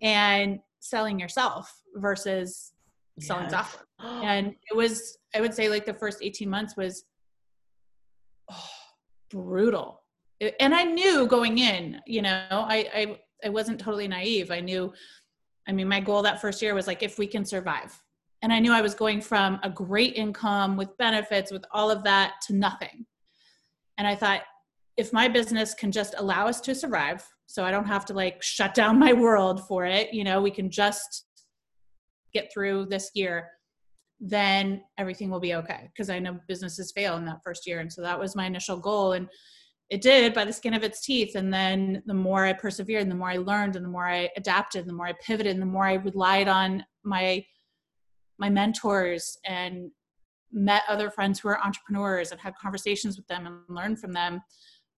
[0.00, 2.72] and selling yourself versus
[3.20, 3.52] selling Yes.
[3.52, 3.86] software.
[4.24, 7.04] And it was, I would say, like the first 18 months was
[8.50, 8.70] oh,
[9.30, 10.02] brutal.
[10.40, 14.50] It- and I knew going in, you know, I, I, I wasn't totally naive.
[14.50, 14.92] I knew,
[15.68, 17.96] I mean, my goal that first year was like, if we can survive.
[18.42, 22.02] And I knew I was going from a great income with benefits, with all of
[22.02, 23.06] that to nothing.
[23.98, 24.40] And I thought,
[24.96, 28.42] if my business can just allow us to survive, so I don't have to like
[28.42, 31.26] shut down my world for it, you know, we can just
[32.32, 33.48] get through this year,
[34.20, 35.88] then everything will be okay.
[35.92, 37.80] Because I know businesses fail in that first year.
[37.80, 39.12] And so that was my initial goal.
[39.12, 39.28] And
[39.90, 41.34] it did by the skin of its teeth.
[41.34, 44.30] And then the more I persevered, and the more I learned, and the more I
[44.36, 47.44] adapted, and the more I pivoted, and the more I relied on my
[48.38, 49.90] my mentors and
[50.50, 54.40] met other friends who are entrepreneurs and had conversations with them and learned from them.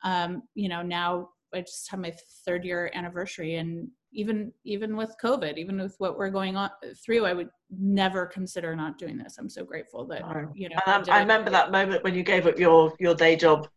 [0.05, 2.15] Um, you know, now I just have my
[2.45, 6.71] third year anniversary, and even even with COVID, even with what we're going on
[7.05, 9.39] through, I would never consider not doing this.
[9.39, 10.53] I'm so grateful that No.
[10.55, 10.77] you know.
[10.87, 11.23] And did I, I it.
[11.23, 13.69] remember that moment when you gave up your your day job,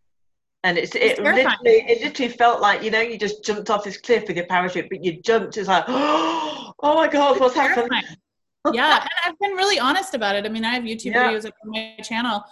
[0.63, 1.57] and it's it It's terrifying.
[1.63, 4.47] literally it literally felt like you know you just jumped off this cliff with your
[4.47, 5.57] parachute, but you jumped.
[5.57, 7.89] It's like oh my god, what's happened?
[7.89, 8.17] terrifying.
[8.73, 10.45] yeah, and I've been really honest about it.
[10.45, 11.31] I mean, I have YouTube Yeah.
[11.31, 12.43] videos up on my channel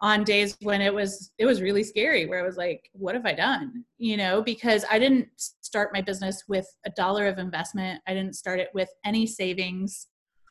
[0.00, 3.26] on days when it was it was really scary where I was like, what have
[3.26, 3.84] I done?
[3.98, 8.00] You know, because I didn't start my business with a dollar of investment.
[8.06, 10.06] I didn't start it with any savings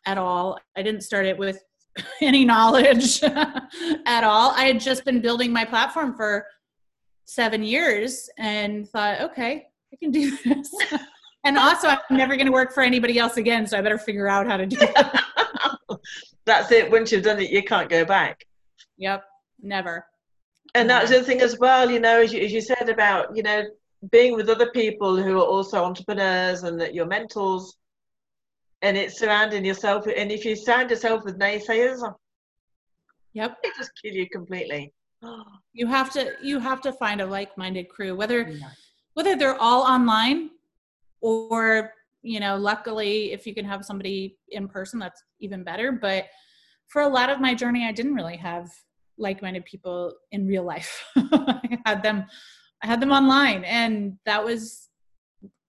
[0.05, 0.57] at all.
[0.75, 1.63] I didn't start it with
[2.21, 4.51] any knowledge at all.
[4.51, 6.45] I had just been building my platform for
[7.25, 10.73] 7 years and thought, okay, I can do this.
[11.43, 14.27] And also, I'm never going to work for anybody else again, so I better figure
[14.27, 15.23] out how to do that.
[16.45, 16.91] That's it.
[16.91, 18.45] Once you've done it, you can't go back.
[18.97, 19.23] yep,
[19.61, 20.05] never.
[20.75, 23.43] And that's the thing as well, you know, as you, as you said about, you
[23.43, 23.63] know,
[24.11, 27.75] being with other people who are also entrepreneurs and that your mentors,
[28.81, 30.05] and it's surrounding yourself.
[30.05, 32.15] And if you surround yourself with naysayers, oh,
[33.33, 33.57] Yep.
[33.63, 34.93] they just kill you completely.
[35.73, 38.51] You have to you have to find a like-minded crew, whether
[39.13, 40.49] whether they're all online
[41.21, 45.91] or you know, luckily if you can have somebody in person, that's even better.
[45.91, 46.25] But
[46.87, 48.69] for a lot of my journey, I didn't really have
[49.17, 51.03] like-minded people in real life.
[51.15, 52.25] I had them
[52.83, 54.89] I had them online and that was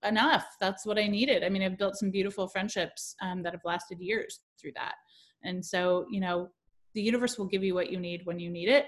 [0.03, 0.45] enough.
[0.59, 1.43] That's what I needed.
[1.43, 4.95] I mean, I've built some beautiful friendships um, that have lasted years through that.
[5.43, 6.49] And so, you know,
[6.93, 8.87] the universe will give you what you need when you need it,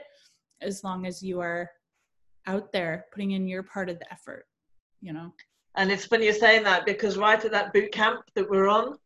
[0.62, 1.70] as long as you are
[2.48, 4.46] out there putting in your part of the effort,
[5.02, 5.34] you know.
[5.76, 8.98] And it's funny you're saying that because right at that boot camp that we're on,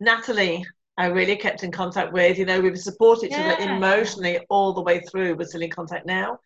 [0.00, 0.64] Natalie,
[0.98, 2.38] I really kept in contact with.
[2.38, 3.56] You know, we've supported each Yeah.
[3.58, 5.34] other emotionally all the way through.
[5.36, 6.38] We're still in contact now.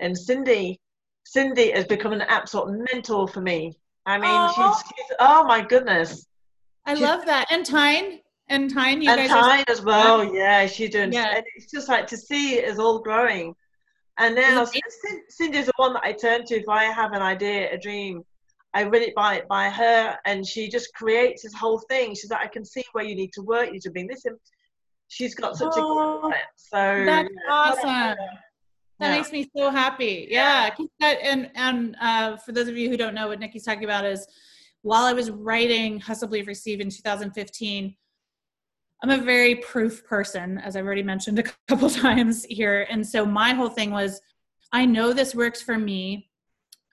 [0.00, 0.80] And Cindy,
[1.24, 3.76] Cindy has become an absolute mentor for me.
[4.04, 4.48] I mean, Aw.
[4.48, 6.26] she's, she's oh my goodness.
[6.86, 7.46] I She's- love that.
[7.52, 10.24] And Tyne, and Tyne, you and guys Tyne as well.
[10.34, 11.12] Yeah, she's doing.
[11.12, 11.40] Yeah.
[11.54, 13.54] It's just like to see it is all growing.
[14.18, 14.66] And now
[15.28, 18.24] Cindy's the one that I turn to if I have an idea, a dream.
[18.74, 22.14] I read it by by her, and she just creates this whole thing.
[22.14, 23.66] She's like, I can see where you need to work.
[23.68, 24.36] You should to bring this in.
[25.08, 26.36] She's got such a Oh, good it.
[26.56, 28.16] So that's yeah, awesome.
[28.98, 29.10] That Yeah.
[29.16, 30.26] makes me so happy.
[30.30, 30.70] Yeah.
[31.00, 34.04] that- And and uh, for those of you who don't know what Nikki's talking about
[34.06, 34.26] is
[34.82, 37.94] while I was writing Hustle Believe Receive in 2015,
[39.02, 42.86] I'm a very proof person, as I've already mentioned a couple times here.
[42.88, 44.20] And so my whole thing was
[44.72, 46.30] I know this works for me.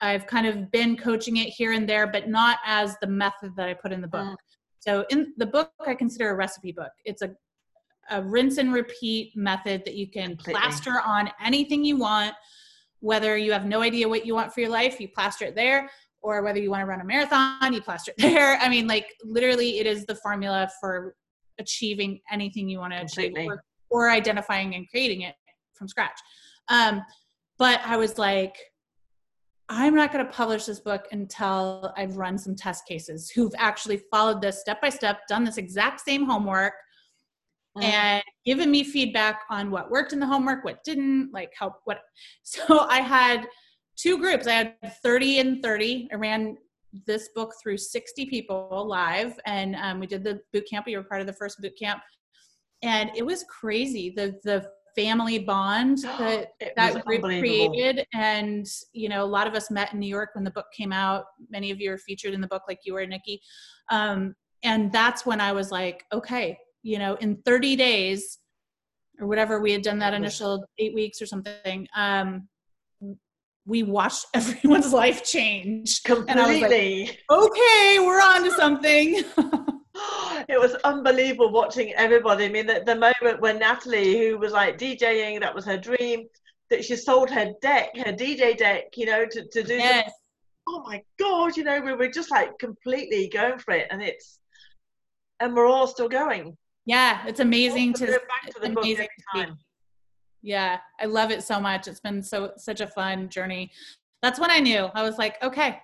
[0.00, 3.68] I've kind of been coaching it here and there, but not as the method that
[3.68, 4.26] I put in the book.
[4.26, 4.36] Mm.
[4.78, 6.92] So in the book, I consider a recipe book.
[7.04, 7.34] It's a
[8.10, 10.60] a rinse and repeat method that you can Completely.
[10.60, 12.34] plaster on anything you want,
[13.00, 15.88] whether you have no idea what you want for your life, you plaster it there,
[16.20, 18.58] or whether you want to run a marathon, you plaster it there.
[18.60, 21.14] I mean, like literally, it is the formula for
[21.58, 25.34] achieving anything you want to achieve or, or identifying and creating it
[25.74, 26.18] from scratch.
[26.68, 27.02] Um,
[27.58, 28.56] but I was like,
[29.70, 34.02] I'm not going to publish this book until I've run some test cases who've actually
[34.10, 36.74] followed this step by step, done this exact same homework,
[37.78, 37.84] Mm.
[37.84, 42.00] and given me feedback on what worked in the homework, what didn't, like how what.
[42.42, 43.46] So I had
[43.96, 44.46] two groups.
[44.48, 46.08] I had 30 and 30.
[46.12, 46.56] I ran
[47.06, 50.86] this book through 60 people live, and um, we did the boot camp.
[50.86, 52.02] We were part of the first boot camp,
[52.82, 54.10] and it was crazy.
[54.10, 58.06] The the family bond that that group created.
[58.14, 60.92] And you know a lot of us met in new york when the book came
[60.92, 61.24] out.
[61.50, 63.40] Many of you are featured in the book like you were nikki.
[63.90, 68.38] Um, and that's when i was like okay you know in 30 days
[69.20, 72.48] or whatever we had done that initial eight weeks or something um,
[73.66, 76.00] we watched everyone's life change.
[76.06, 77.18] And I was like, Completely.
[77.30, 79.22] okay we're on to something
[80.50, 82.46] it was unbelievable watching everybody.
[82.46, 86.26] I mean, the, the moment when Natalie, who was like DJing, that was her dream,
[86.70, 89.74] that she sold her deck, her DJ deck, you know, to, to do.
[89.74, 90.12] yes
[90.68, 93.88] Oh my God, you know, we were just like completely going for it.
[93.90, 94.38] And it's,
[95.40, 96.56] and we're all still going.
[96.86, 99.44] yeah it's amazing to back to it's amazing to see.
[99.44, 99.58] time.
[100.42, 101.86] Yeah, I love it so much.
[101.86, 103.70] It's been so such a fun journey.
[104.22, 104.88] That's when I knew.
[104.94, 105.78] I was like, okay,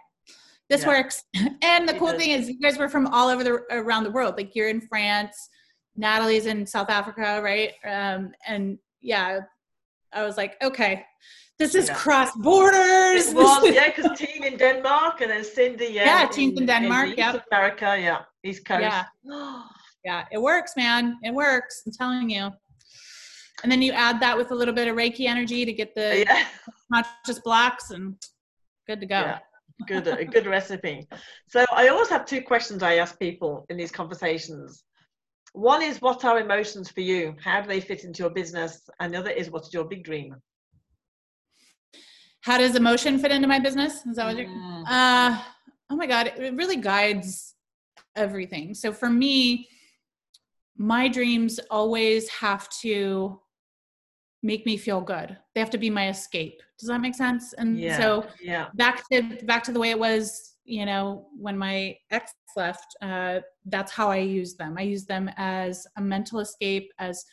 [0.68, 0.88] this Yeah.
[0.88, 1.24] works.
[1.62, 2.20] And the It cool does.
[2.20, 4.36] thing is you guys were from all over the around the world.
[4.36, 5.36] Like you're in France,
[5.96, 7.72] Natalie's in South Africa, right?
[7.84, 9.40] Um and yeah,
[10.12, 11.04] I was like, okay,
[11.58, 11.94] this is Yeah.
[11.94, 13.32] cross borders.
[13.34, 16.04] Was, yeah, because team in Denmark and then Cindy, yeah.
[16.22, 17.44] Yeah, team in Denmark, East yep.
[17.50, 18.82] America, yeah, East Coast.
[18.82, 19.04] Yeah.
[20.04, 21.16] yeah, it works, man.
[21.22, 21.82] It works.
[21.86, 22.50] I'm telling you.
[23.62, 26.24] And then you add that with a little bit of Reiki energy to get the
[26.28, 26.44] yeah.
[26.92, 28.14] conscious blocks and
[28.86, 29.20] good to go.
[29.20, 29.38] Yeah,
[29.86, 31.06] good, a good recipe.
[31.48, 34.84] So I always have two questions I ask people in these conversations.
[35.52, 37.34] One is, what are emotions for you?
[37.42, 38.88] How do they fit into your business?
[39.00, 40.36] And the other is, what is your big dream?
[42.42, 44.04] How does emotion fit into my business?
[44.06, 44.46] Is that what you're?
[44.46, 45.42] Mm, Uh,
[45.90, 47.54] oh my God, it really guides
[48.14, 48.74] everything.
[48.74, 49.68] So for me,
[50.76, 53.40] my dreams always have to
[54.42, 55.36] make me feel good.
[55.54, 56.60] They have to be my escape.
[56.78, 57.52] Does that make sense?
[57.54, 61.56] And yeah, so yeah, back to back to the way it was, you know, when
[61.56, 62.96] my ex left.
[63.02, 64.76] Uh, that's how I use them.
[64.78, 67.24] I use them as a mental escape, as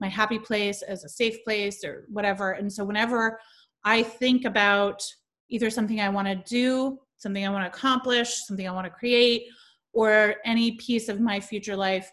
[0.00, 2.52] my happy place, as a safe place, or whatever.
[2.52, 3.38] And so whenever
[3.84, 5.02] I think about
[5.48, 8.90] either something I want to do, something I want to accomplish, something I want to
[8.90, 9.46] create,
[9.92, 12.10] or any piece of my future life,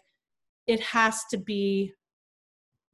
[0.66, 1.92] it has to be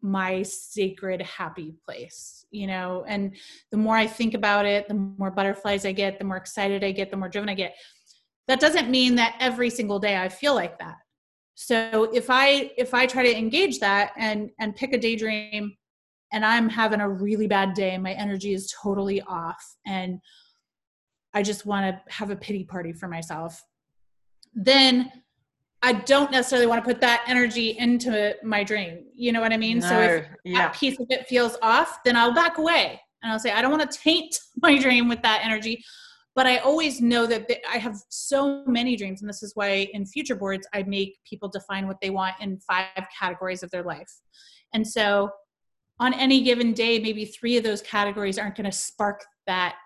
[0.02, 3.04] my sacred happy place, you know.
[3.08, 3.34] And
[3.70, 6.92] the more I think about it, the more butterflies I get, the more excited I
[6.92, 7.76] get, the more driven I get.
[8.48, 10.96] That doesn't mean that every single day I feel like that.
[11.54, 15.74] So if I if I try to engage that and and pick a daydream
[16.32, 20.20] and I'm having a really bad day my energy is totally off and
[21.32, 23.62] I just want to have a pity party for myself,
[24.54, 25.10] then
[25.86, 29.04] I don't necessarily want to put that energy into my dream.
[29.14, 29.80] You know what I mean?
[29.80, 33.30] so if No, yeah, that piece of it feels off, then I'll back away and
[33.32, 35.84] I'll say, I don't want to taint my dream with that energy.
[36.34, 39.22] But I always know that th- I have so many dreams.
[39.22, 42.58] And this is why in future boards, I make people define what they want in
[42.60, 44.12] five categories of their life.
[44.74, 45.30] And so
[46.00, 49.76] on any given day, maybe three of those categories aren't going to spark that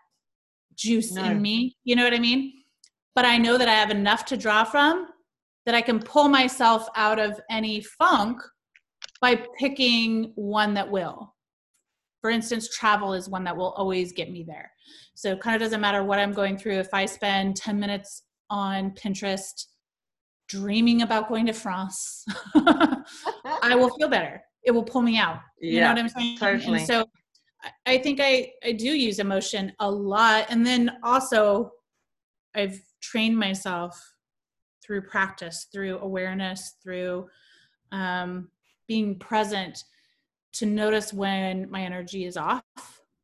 [0.74, 1.24] juice No.
[1.24, 1.76] in me.
[1.84, 2.54] You know what I mean?
[3.16, 5.08] but I know that I have enough to draw from
[5.70, 8.42] that I can pull myself out of any funk
[9.20, 11.32] by picking one that will.
[12.22, 14.68] For instance, travel is one that will always get me there.
[15.14, 16.80] So it kind of doesn't matter what I'm going through.
[16.80, 19.66] If I spend 10 minutes on Pinterest
[20.48, 22.24] dreaming about going to France,
[22.56, 24.42] I will feel better.
[24.64, 25.38] It will pull me out.
[25.60, 26.36] You Yeah, know what I'm saying?
[26.38, 26.78] totally.
[26.80, 27.04] And so
[27.62, 30.46] I- I think I, I do use emotion a lot.
[30.48, 31.70] And then also,
[32.56, 33.96] I've trained myself
[34.90, 37.28] through practice, through awareness, through
[37.92, 38.48] um,
[38.88, 39.84] being present
[40.52, 42.64] to notice when my energy is off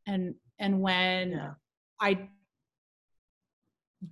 [0.07, 1.55] and and when Yeah.
[2.01, 2.29] I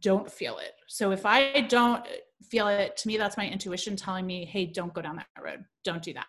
[0.01, 0.73] don't feel it.
[0.89, 2.05] So if I don't
[2.51, 5.65] feel it, to me, that's my intuition telling me, hey, don't go down that road.
[5.85, 6.27] Don't do that.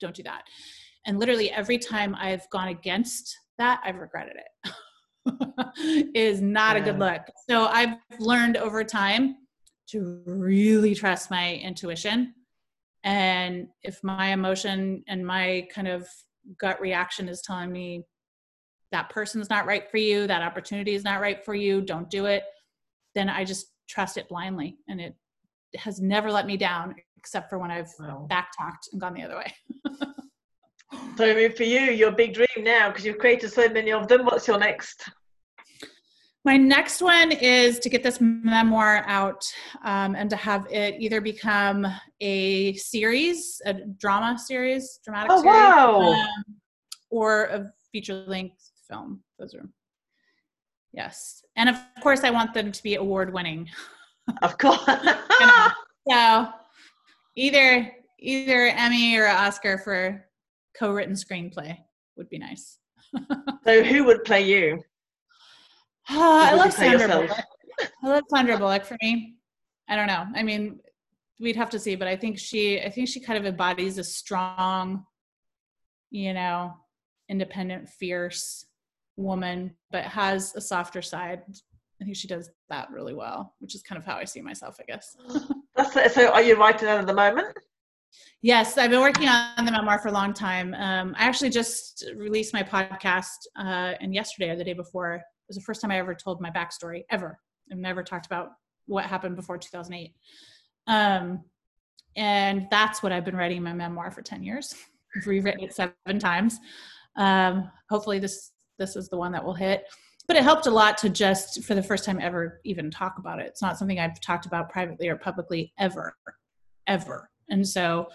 [0.00, 0.44] Don't do that.
[1.04, 6.12] And literally every time I've gone against that, I've regretted it.
[6.14, 7.22] is not a good look.
[7.50, 9.34] So I've learned over time
[9.88, 12.34] to really trust my intuition.
[13.04, 16.08] And if my emotion and my kind of
[16.58, 18.04] gut reaction is telling me
[18.92, 22.26] that person's not right for you, that opportunity is not right for you, don't do
[22.26, 22.44] it,
[23.14, 24.78] then I just trust it blindly.
[24.88, 25.14] And it
[25.76, 28.26] has never let me down except for when I've Wow.
[28.30, 29.52] backtalked and gone the other way.
[31.18, 34.06] So I mean, for you, your big dream now, because you've created so many of
[34.06, 34.24] them.
[34.24, 35.10] What's your next?
[36.48, 39.44] My next one is to get this memoir out
[39.84, 41.86] um, and to have it either become
[42.22, 46.00] a series, a drama series, dramatic Oh, series, wow.
[46.00, 46.44] um,
[47.10, 49.20] or a feature length film.
[49.38, 49.68] Those are,
[50.94, 51.44] yes.
[51.56, 53.68] And of course, I want them to be award winning.
[54.40, 54.80] Of course.
[56.08, 56.48] So
[57.36, 60.24] either either Emmy or Oscar for
[60.78, 61.76] co-written screenplay
[62.16, 62.78] would be nice.
[63.66, 64.82] so who would play you?
[66.08, 67.26] I love Sandra yourself?
[67.28, 67.44] Bullock.
[68.02, 69.36] I love Sandra Bullock for me.
[69.88, 70.26] I don't know.
[70.34, 70.80] I mean,
[71.40, 74.04] we'd have to see, but I think she I think she kind of embodies a
[74.04, 75.04] strong,
[76.10, 76.74] you know,
[77.28, 78.66] independent, fierce
[79.16, 81.42] woman, but has a softer side.
[82.00, 84.78] I think she does that really well, which is kind of how I see myself,
[84.80, 85.16] I guess.
[85.76, 86.12] That's it.
[86.12, 87.56] So are you writing that at the moment?
[88.40, 90.72] Yes, I've been working on the memoir for a long time.
[90.74, 95.56] Um, I actually just released my podcast, uh, and yesterday or the day before was
[95.56, 97.38] the first time I ever told my backstory ever.
[97.72, 98.50] I've never talked about
[98.86, 100.14] what happened before 2008,
[100.86, 101.42] um,
[102.16, 104.74] and that's what I've been writing my memoir for 10 years.
[105.16, 106.58] I've rewritten it seven times.
[107.16, 109.84] Um, hopefully, this this is the one that will hit.
[110.28, 113.40] But it helped a lot to just, for the first time ever, even talk about
[113.40, 113.46] it.
[113.46, 116.14] It's not something I've talked about privately or publicly ever,
[116.86, 117.30] ever.
[117.48, 118.08] And so,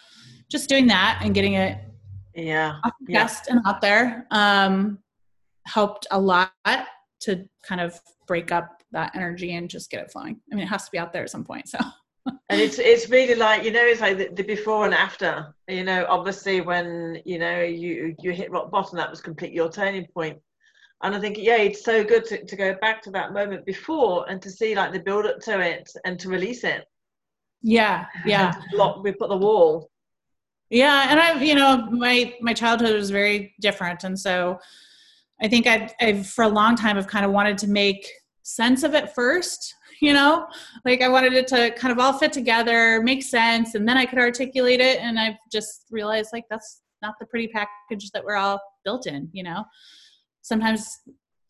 [0.48, 1.80] just doing that and getting it
[2.36, 2.80] Yeah.
[2.86, 3.28] off Yeah.
[3.50, 5.00] and out there um,
[5.66, 6.52] helped a lot
[7.24, 10.40] to kind of break up that energy and just get it flowing.
[10.52, 11.68] I mean, it has to be out there at some point.
[11.68, 11.80] So,
[12.50, 15.54] And it's it's really like you know it's like the, the before and after.
[15.68, 19.70] You know, obviously when you know you you hit rock bottom, that was completely your
[19.70, 20.40] turning point.
[21.02, 24.30] And I think yeah, it's so good to, to go back to that moment before
[24.30, 26.86] and to see like the build up to it and to release it.
[27.62, 28.54] yeah, yeah.
[28.72, 29.90] Block, we put the wall.
[30.70, 34.60] Yeah, and I, you know, my my childhood was very different, and so
[35.44, 38.10] I think I've, I've for a long time have kind of wanted to make
[38.44, 39.76] sense of it first.
[40.02, 40.48] You know,
[40.86, 44.06] like I wanted it to kind of all fit together, make sense, and then I
[44.06, 45.00] could articulate it.
[45.00, 49.30] And I've just realized like that's not the pretty package that we're all built in.
[49.32, 49.64] You know,
[50.42, 50.86] sometimes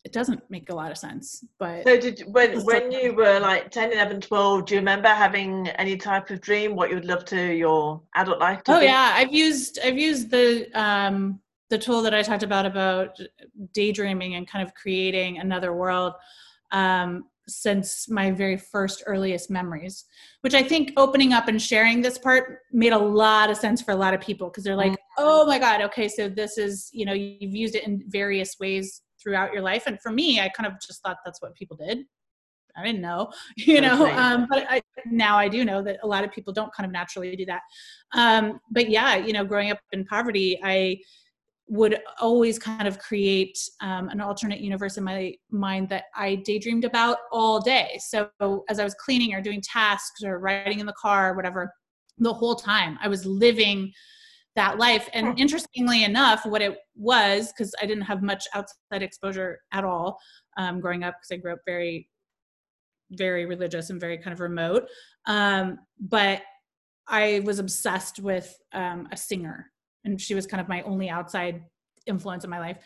[0.04, 3.70] it doesn't make a lot of sense, but So did when when you were like
[3.70, 7.24] 10, 11, 12, do you remember having any type of dream what you would love
[7.26, 8.86] to your adult life to Oh be?
[8.86, 11.40] yeah, I've used I've used the um,
[11.74, 13.18] the tool that I talked about about
[13.72, 16.12] daydreaming and kind of creating another world
[16.70, 20.04] um, since my very first earliest memories.
[20.42, 23.90] Which I think opening up and sharing this part made a lot of sense for
[23.90, 27.04] a lot of people because they're like, oh my god, okay, so this is you
[27.04, 30.68] know you've used it in various ways throughout your life, and for me, I kind
[30.68, 32.04] of just thought that's what people did.
[32.76, 34.12] I didn't know, you know, Okay.
[34.14, 36.92] um, but I, now I do know that a lot of people don't kind of
[36.92, 37.62] naturally do that.
[38.14, 40.98] Um, but yeah, you know, growing up in poverty, I
[41.66, 46.84] would always kind of create um, an alternate universe in my mind that I daydreamed
[46.84, 47.98] about all day.
[48.00, 48.28] So
[48.68, 51.72] as I was cleaning or doing tasks or riding in the car or whatever,
[52.18, 53.92] the whole time I was living
[54.56, 55.08] that life.
[55.12, 60.18] And interestingly enough, what it was, because I didn't have much outside exposure at all
[60.56, 62.08] um, growing up, because I grew up very,
[63.10, 64.86] very religious and very kind of remote.
[65.26, 66.42] Um, but
[67.08, 69.72] I was obsessed with um, a singer,
[70.04, 71.64] and she was kind of my only outside
[72.06, 72.78] influence in my life.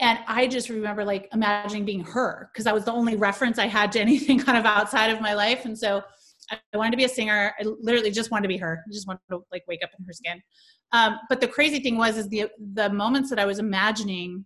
[0.00, 3.66] and i just remember like imagining being her because that was the only reference i
[3.66, 5.64] had to anything kind of outside of my life.
[5.64, 6.02] And so
[6.50, 7.54] i wanted to be a singer.
[7.60, 8.82] I literally just wanted to be her.
[8.84, 10.42] I just wanted to like wake up in her skin.
[10.90, 14.44] Um, but the crazy thing was is the the moments that i was imagining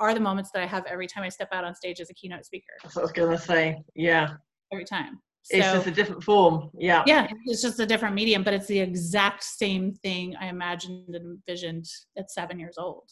[0.00, 2.14] are the moments that i have every time i step out on stage as a
[2.14, 2.74] keynote speaker.
[2.82, 3.82] That's I was gonna say.
[3.94, 4.34] Yeah,
[4.72, 5.20] every time
[5.50, 6.70] it's just a different form.
[6.78, 11.14] Yeah, yeah it's just a different medium but it's the exact same thing i imagined
[11.14, 11.86] and envisioned
[12.16, 13.10] at seven years old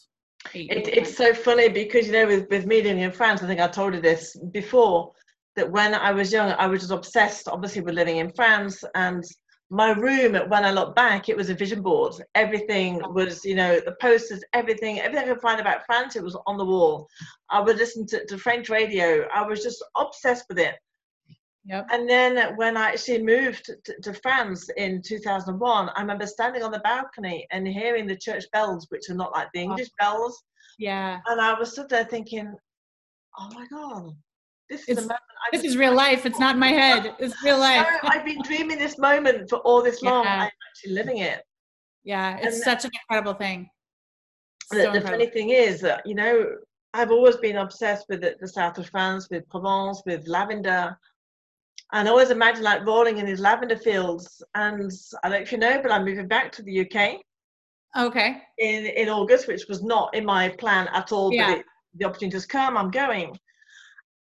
[0.53, 3.59] it, it's so funny because you know with with me living in France, I think
[3.59, 5.11] I told you this before
[5.55, 9.23] that when I was young, I was just obsessed, obviously, with living in France and.
[9.73, 12.15] My room, when I look back, it was a vision board.
[12.35, 16.37] Everything was, you know, the posters, everything, everything I could find about France, it was
[16.45, 17.07] on the wall.
[17.49, 19.25] I would listen to, to French radio.
[19.33, 20.75] I was just obsessed with it.
[21.65, 26.63] Yep And then when I actually moved to, to France in 2001, I remember standing
[26.63, 29.63] on the balcony and hearing the church bells, which are not like the oh.
[29.63, 30.41] English bells.
[30.79, 32.53] yeah And I was stood there thinking,
[33.39, 34.13] oh my God,
[34.69, 37.35] this is It's- a moment I've, this is real life it's not my head it's
[37.43, 40.23] real life No, I've been dreaming this moment for all this long.
[40.23, 40.43] Yeah.
[40.43, 41.41] I'm actually living it.
[42.03, 43.59] yeah it's And- such an incredible thing
[44.71, 45.09] The, So the incredible.
[45.11, 46.35] funny thing is that, you know,
[46.93, 50.83] I've always been obsessed with the, the south of France, with Provence, with lavender.
[51.93, 54.41] And I always imagine like rolling in these lavender fields.
[54.55, 54.91] And
[55.23, 57.19] I don't know if you know, but I'm moving back to the UK
[57.97, 61.33] okay in, in August, which was not in my plan at all.
[61.33, 61.47] Yeah.
[61.47, 61.65] But it,
[61.95, 63.37] the opportunity has come, I'm going.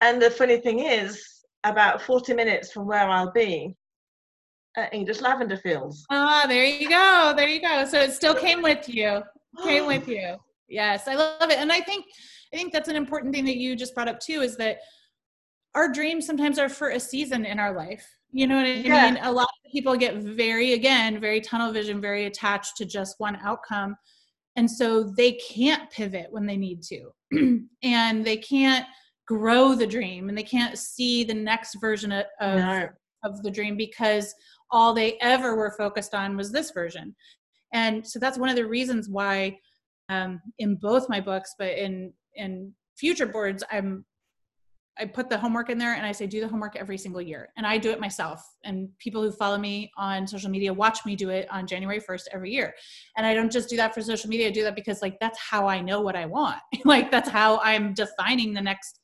[0.01, 1.25] And the funny thing is,
[1.65, 3.77] about 40 minutes from where I'll be,
[4.77, 6.07] uh, English lavender fields.
[6.11, 9.21] ah there you go there you go so it still came with you
[9.65, 10.37] came with you
[10.69, 12.05] yes i love it and i think
[12.55, 14.79] i think that's an important thing that you just brought up too is that
[15.75, 18.07] our dreams sometimes are for a season in our life.
[18.33, 19.11] You know what i Yeah.
[19.11, 19.19] mean?
[19.23, 23.37] A lot of people get very again very tunnel vision very attached to just one
[23.43, 23.97] outcome.
[24.57, 27.11] And so they can't pivot when they need to.
[27.83, 28.87] And they can't
[29.27, 32.89] grow the dream and they can't see the next version of, of No.
[33.23, 34.35] of the dream because
[34.71, 37.15] all they ever were focused on was this version.
[37.73, 39.59] And so that's one of the reasons why
[40.11, 44.05] um, in both my books but in in future boards i'm
[45.01, 47.49] i put the homework in there and i say do the homework every single year
[47.57, 51.17] and i do it myself and people who follow me on social media watch me
[51.17, 52.75] do it on january 1st every year
[53.17, 55.39] and i don't just do that for social media i do that because like that's
[55.39, 59.01] how i know what i want like that's how i'm defining the next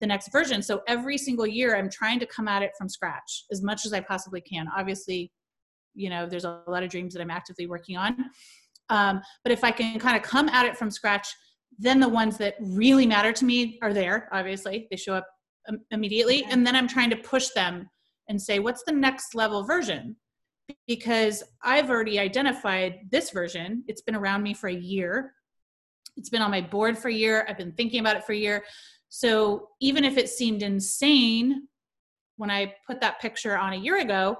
[0.00, 0.62] the next version.
[0.62, 3.92] So every single year, I'm trying to come at it from scratch as much as
[3.92, 4.68] I possibly can.
[4.76, 5.32] Obviously,
[5.94, 8.16] you know, there's a lot of dreams that I'm actively working on.
[8.90, 11.28] Um, but if I can kind of come at it from scratch,
[11.78, 14.28] then the ones that really matter to me are there.
[14.32, 15.26] Obviously, they show up
[15.90, 16.44] immediately.
[16.50, 17.88] And then I'm trying to push them
[18.28, 20.16] and say, what's the next level version?
[20.86, 23.84] Because I've already identified this version.
[23.88, 25.32] It's been around me for a year.
[26.16, 27.46] It's been on my board for a year.
[27.48, 28.64] I've been thinking about it for a year.
[29.08, 31.68] So even if it seemed insane
[32.36, 34.36] when I put that picture on a year ago,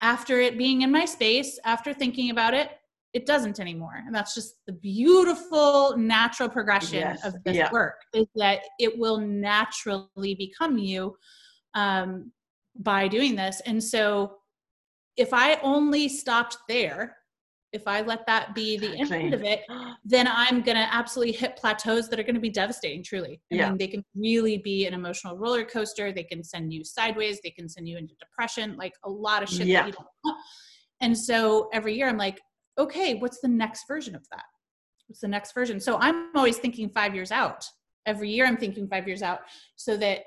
[0.00, 2.70] after it being in my space, after thinking about it,
[3.14, 4.02] it doesn't anymore.
[4.04, 7.70] And that's just the beautiful natural progression Yes, of this yeah.
[7.70, 11.16] work is that it will naturally become you
[11.74, 12.32] um,
[12.76, 13.62] by doing this.
[13.66, 14.36] And so
[15.16, 17.16] if I only stopped there,
[17.72, 19.24] if I let that be the Exactly.
[19.26, 19.62] end of it,
[20.04, 23.40] then I'm going to absolutely hit plateaus that are going to be devastating, truly.
[23.52, 23.68] I Yeah.
[23.68, 26.12] mean, they can really be an emotional roller coaster.
[26.12, 27.40] They can send you sideways.
[27.42, 29.82] They can send you into depression, like a lot of shit Yeah.
[29.82, 30.36] that you don't want.
[31.00, 32.40] And so every year I'm like,
[32.78, 34.44] okay, what's the next version of that?
[35.06, 35.80] What's the next version?
[35.80, 37.64] So I'm always thinking five years out.
[38.06, 39.40] Every year I'm thinking five years out
[39.76, 40.24] so that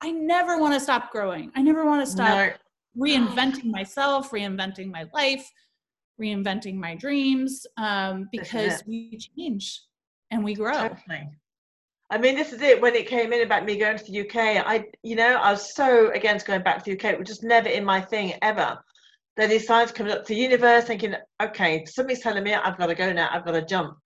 [0.00, 1.52] I never want to stop growing.
[1.54, 2.52] I never want to stop
[2.96, 3.04] No.
[3.04, 5.48] reinventing myself, reinventing my life,
[6.20, 9.82] reinventing my dreams, um, because we change
[10.30, 10.88] and we grow.
[10.88, 11.28] Totally.
[12.10, 12.80] I mean, this is it.
[12.80, 15.74] When it came in about me going to the UK, I, you know, I was
[15.74, 17.14] so against going back to the UK.
[17.14, 18.78] It was just never in my thing ever.
[19.36, 22.86] Then these signs coming up to the universe, thinking, okay, somebody's telling me I've got
[22.86, 23.28] to go now.
[23.32, 23.96] I've got to jump.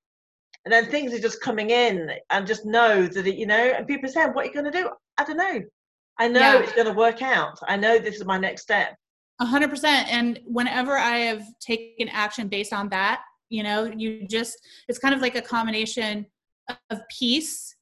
[0.64, 3.72] And then things are just coming in, and just know that it, you know.
[3.76, 5.60] And people say, "What are you going to do?" I don't know.
[6.18, 6.58] I know Yeah.
[6.60, 7.56] it's going to work out.
[7.68, 8.96] I know this is my next step.
[9.38, 10.08] A hundred percent.
[10.10, 14.56] And whenever I have taken action based on that, you know, you just
[14.88, 16.26] it's kind of like a combination
[16.90, 17.75] of peace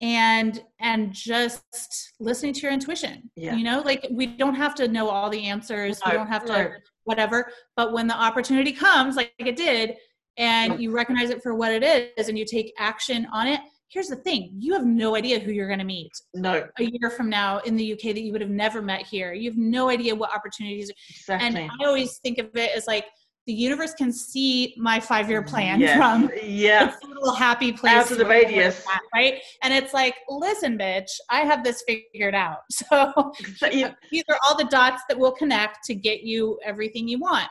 [0.00, 3.30] and and just listening to your intuition.
[3.36, 3.54] Yeah.
[3.54, 6.00] You know, like we don't have to know all the answers.
[6.04, 6.70] we don't have to no.
[7.04, 7.50] whatever.
[7.76, 9.96] But when the opportunity comes, like it did,
[10.36, 14.06] and you recognize it for what it is and you take action on it, here's
[14.08, 17.28] the thing you have no idea who you're going to meet No, a year from
[17.28, 19.32] now in the UK that you would have never met here.
[19.34, 20.90] You have no idea what opportunities.
[21.10, 21.46] exactly.
[21.48, 23.06] And I always think of it as like
[23.46, 25.96] the universe can see my five year plan Yes.
[25.96, 26.94] from yeah.
[27.08, 28.84] little happy place Out of the radius.
[28.92, 29.40] at, right?
[29.62, 32.58] And it's like, listen, bitch, I have this figured out.
[32.70, 33.68] So So
[34.10, 37.48] these are all the dots that will connect to get you everything you want.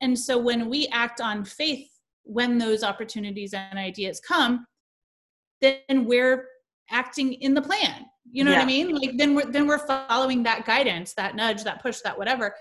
[0.00, 1.88] And so when we act on faith,
[2.22, 4.64] when those opportunities and ideas come,
[5.60, 6.46] then we're
[6.90, 8.04] acting in the plan.
[8.30, 8.94] You know what I mean?
[8.94, 12.54] Like then we're then we're following that guidance, that nudge, that push, that whatever.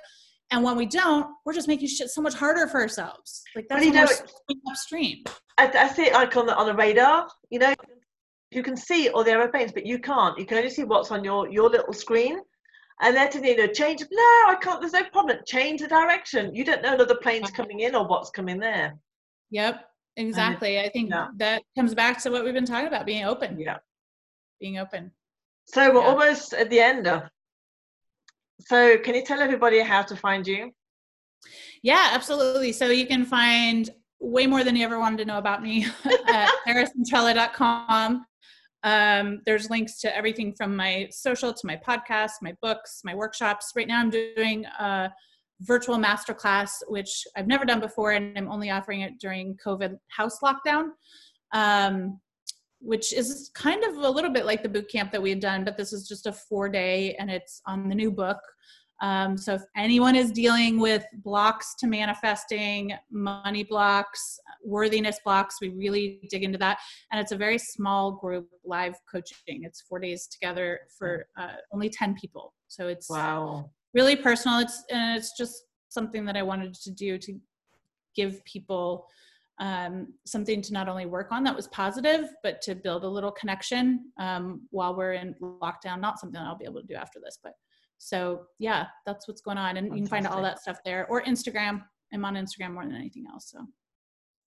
[0.52, 3.44] And when we don't, we're just making shit so much harder for ourselves.
[3.56, 5.24] Like that's you know, swimming upstream.
[5.58, 7.28] I, I see it like on the on the radar.
[7.50, 7.74] You know,
[8.52, 10.38] you can see all the aeroplanes, but you can't.
[10.40, 12.40] You can only see what's on your your little screen.
[13.02, 14.02] And then to you know, change.
[14.02, 14.80] No, I can't.
[14.80, 15.38] There's no problem.
[15.46, 16.56] Change the direction.
[16.56, 18.98] You don't know another plane's coming in or what's coming there.
[19.52, 19.86] Yep,
[20.16, 20.80] exactly.
[20.80, 21.28] I think yeah.
[21.38, 23.60] that comes back to what we've been talking about, being open.
[23.60, 23.78] Yeah.
[24.60, 25.12] Being open.
[25.66, 26.08] So we're Yeah.
[26.08, 27.06] almost at the end.
[27.06, 27.24] Uh,
[28.60, 30.72] So can you tell everybody how to find you?
[31.84, 32.72] Yeah, absolutely.
[32.72, 33.90] So you can find
[34.20, 35.86] way more than you ever wanted to know about me
[36.28, 38.26] at sarahcentrella.com.
[38.84, 43.72] Um, there's links to everything from my social to my podcast, my books, my workshops.
[43.76, 45.12] Right now, I'm doing a
[45.62, 50.38] virtual masterclass, which I've never done before, and I'm only offering it during COVID house
[50.44, 50.90] lockdown,
[51.54, 52.20] um,
[52.80, 55.64] which is kind of a little bit like the boot camp that we had done,
[55.64, 58.38] but this is just a four day, and it's on the new book.
[59.02, 65.70] Um, so if anyone is dealing with blocks to manifesting, money blocks, worthiness blocks, we
[65.70, 66.80] really dig into that.
[67.12, 69.64] And it's a very small group live coaching.
[69.64, 72.54] It's four days together for uh, only 10 people.
[72.68, 73.70] So it's Wow.
[73.94, 74.60] really personal.
[74.60, 77.40] It's, and it's just something that I wanted to do to
[78.16, 79.06] give people
[79.60, 83.32] um, something to not only work on that was positive, but to build a little
[83.32, 86.00] connection um, while we're in lockdown.
[86.00, 87.54] Not something that I'll be able to do after this, but
[87.98, 91.24] so yeah, that's what's going on, and you can find all that stuff there or
[91.24, 91.82] Instagram.
[92.14, 93.52] I'm on Instagram more than anything else.
[93.52, 93.66] So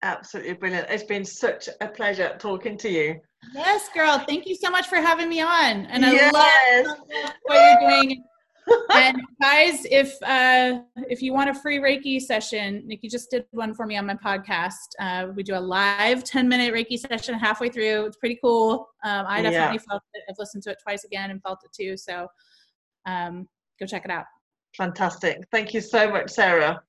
[0.02, 0.88] Absolutely brilliant.
[0.90, 3.20] It's been such a pleasure talking to you.
[3.54, 6.34] yes, girl, thank you so much for having me on, and I Yes.
[6.88, 6.98] love
[7.44, 8.24] what you're doing.
[8.94, 13.74] And guys, if uh, if you want a free Reiki session, Nikki just did one
[13.74, 14.76] for me on my podcast.
[15.00, 18.06] Uh, we do a live 10 minute Reiki session halfway through.
[18.06, 18.88] It's pretty cool.
[19.04, 19.50] Um, I Yeah.
[19.50, 20.24] definitely felt it.
[20.30, 21.98] I've listened to it twice again and felt it too.
[21.98, 22.28] So
[23.06, 23.48] um,
[23.80, 24.26] go check it out.
[24.78, 25.44] Fantastic.
[25.52, 26.82] Thank you so much, Sarah.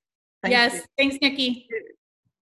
[0.43, 0.81] Thank yes, you.
[0.97, 1.67] thanks, Nikki.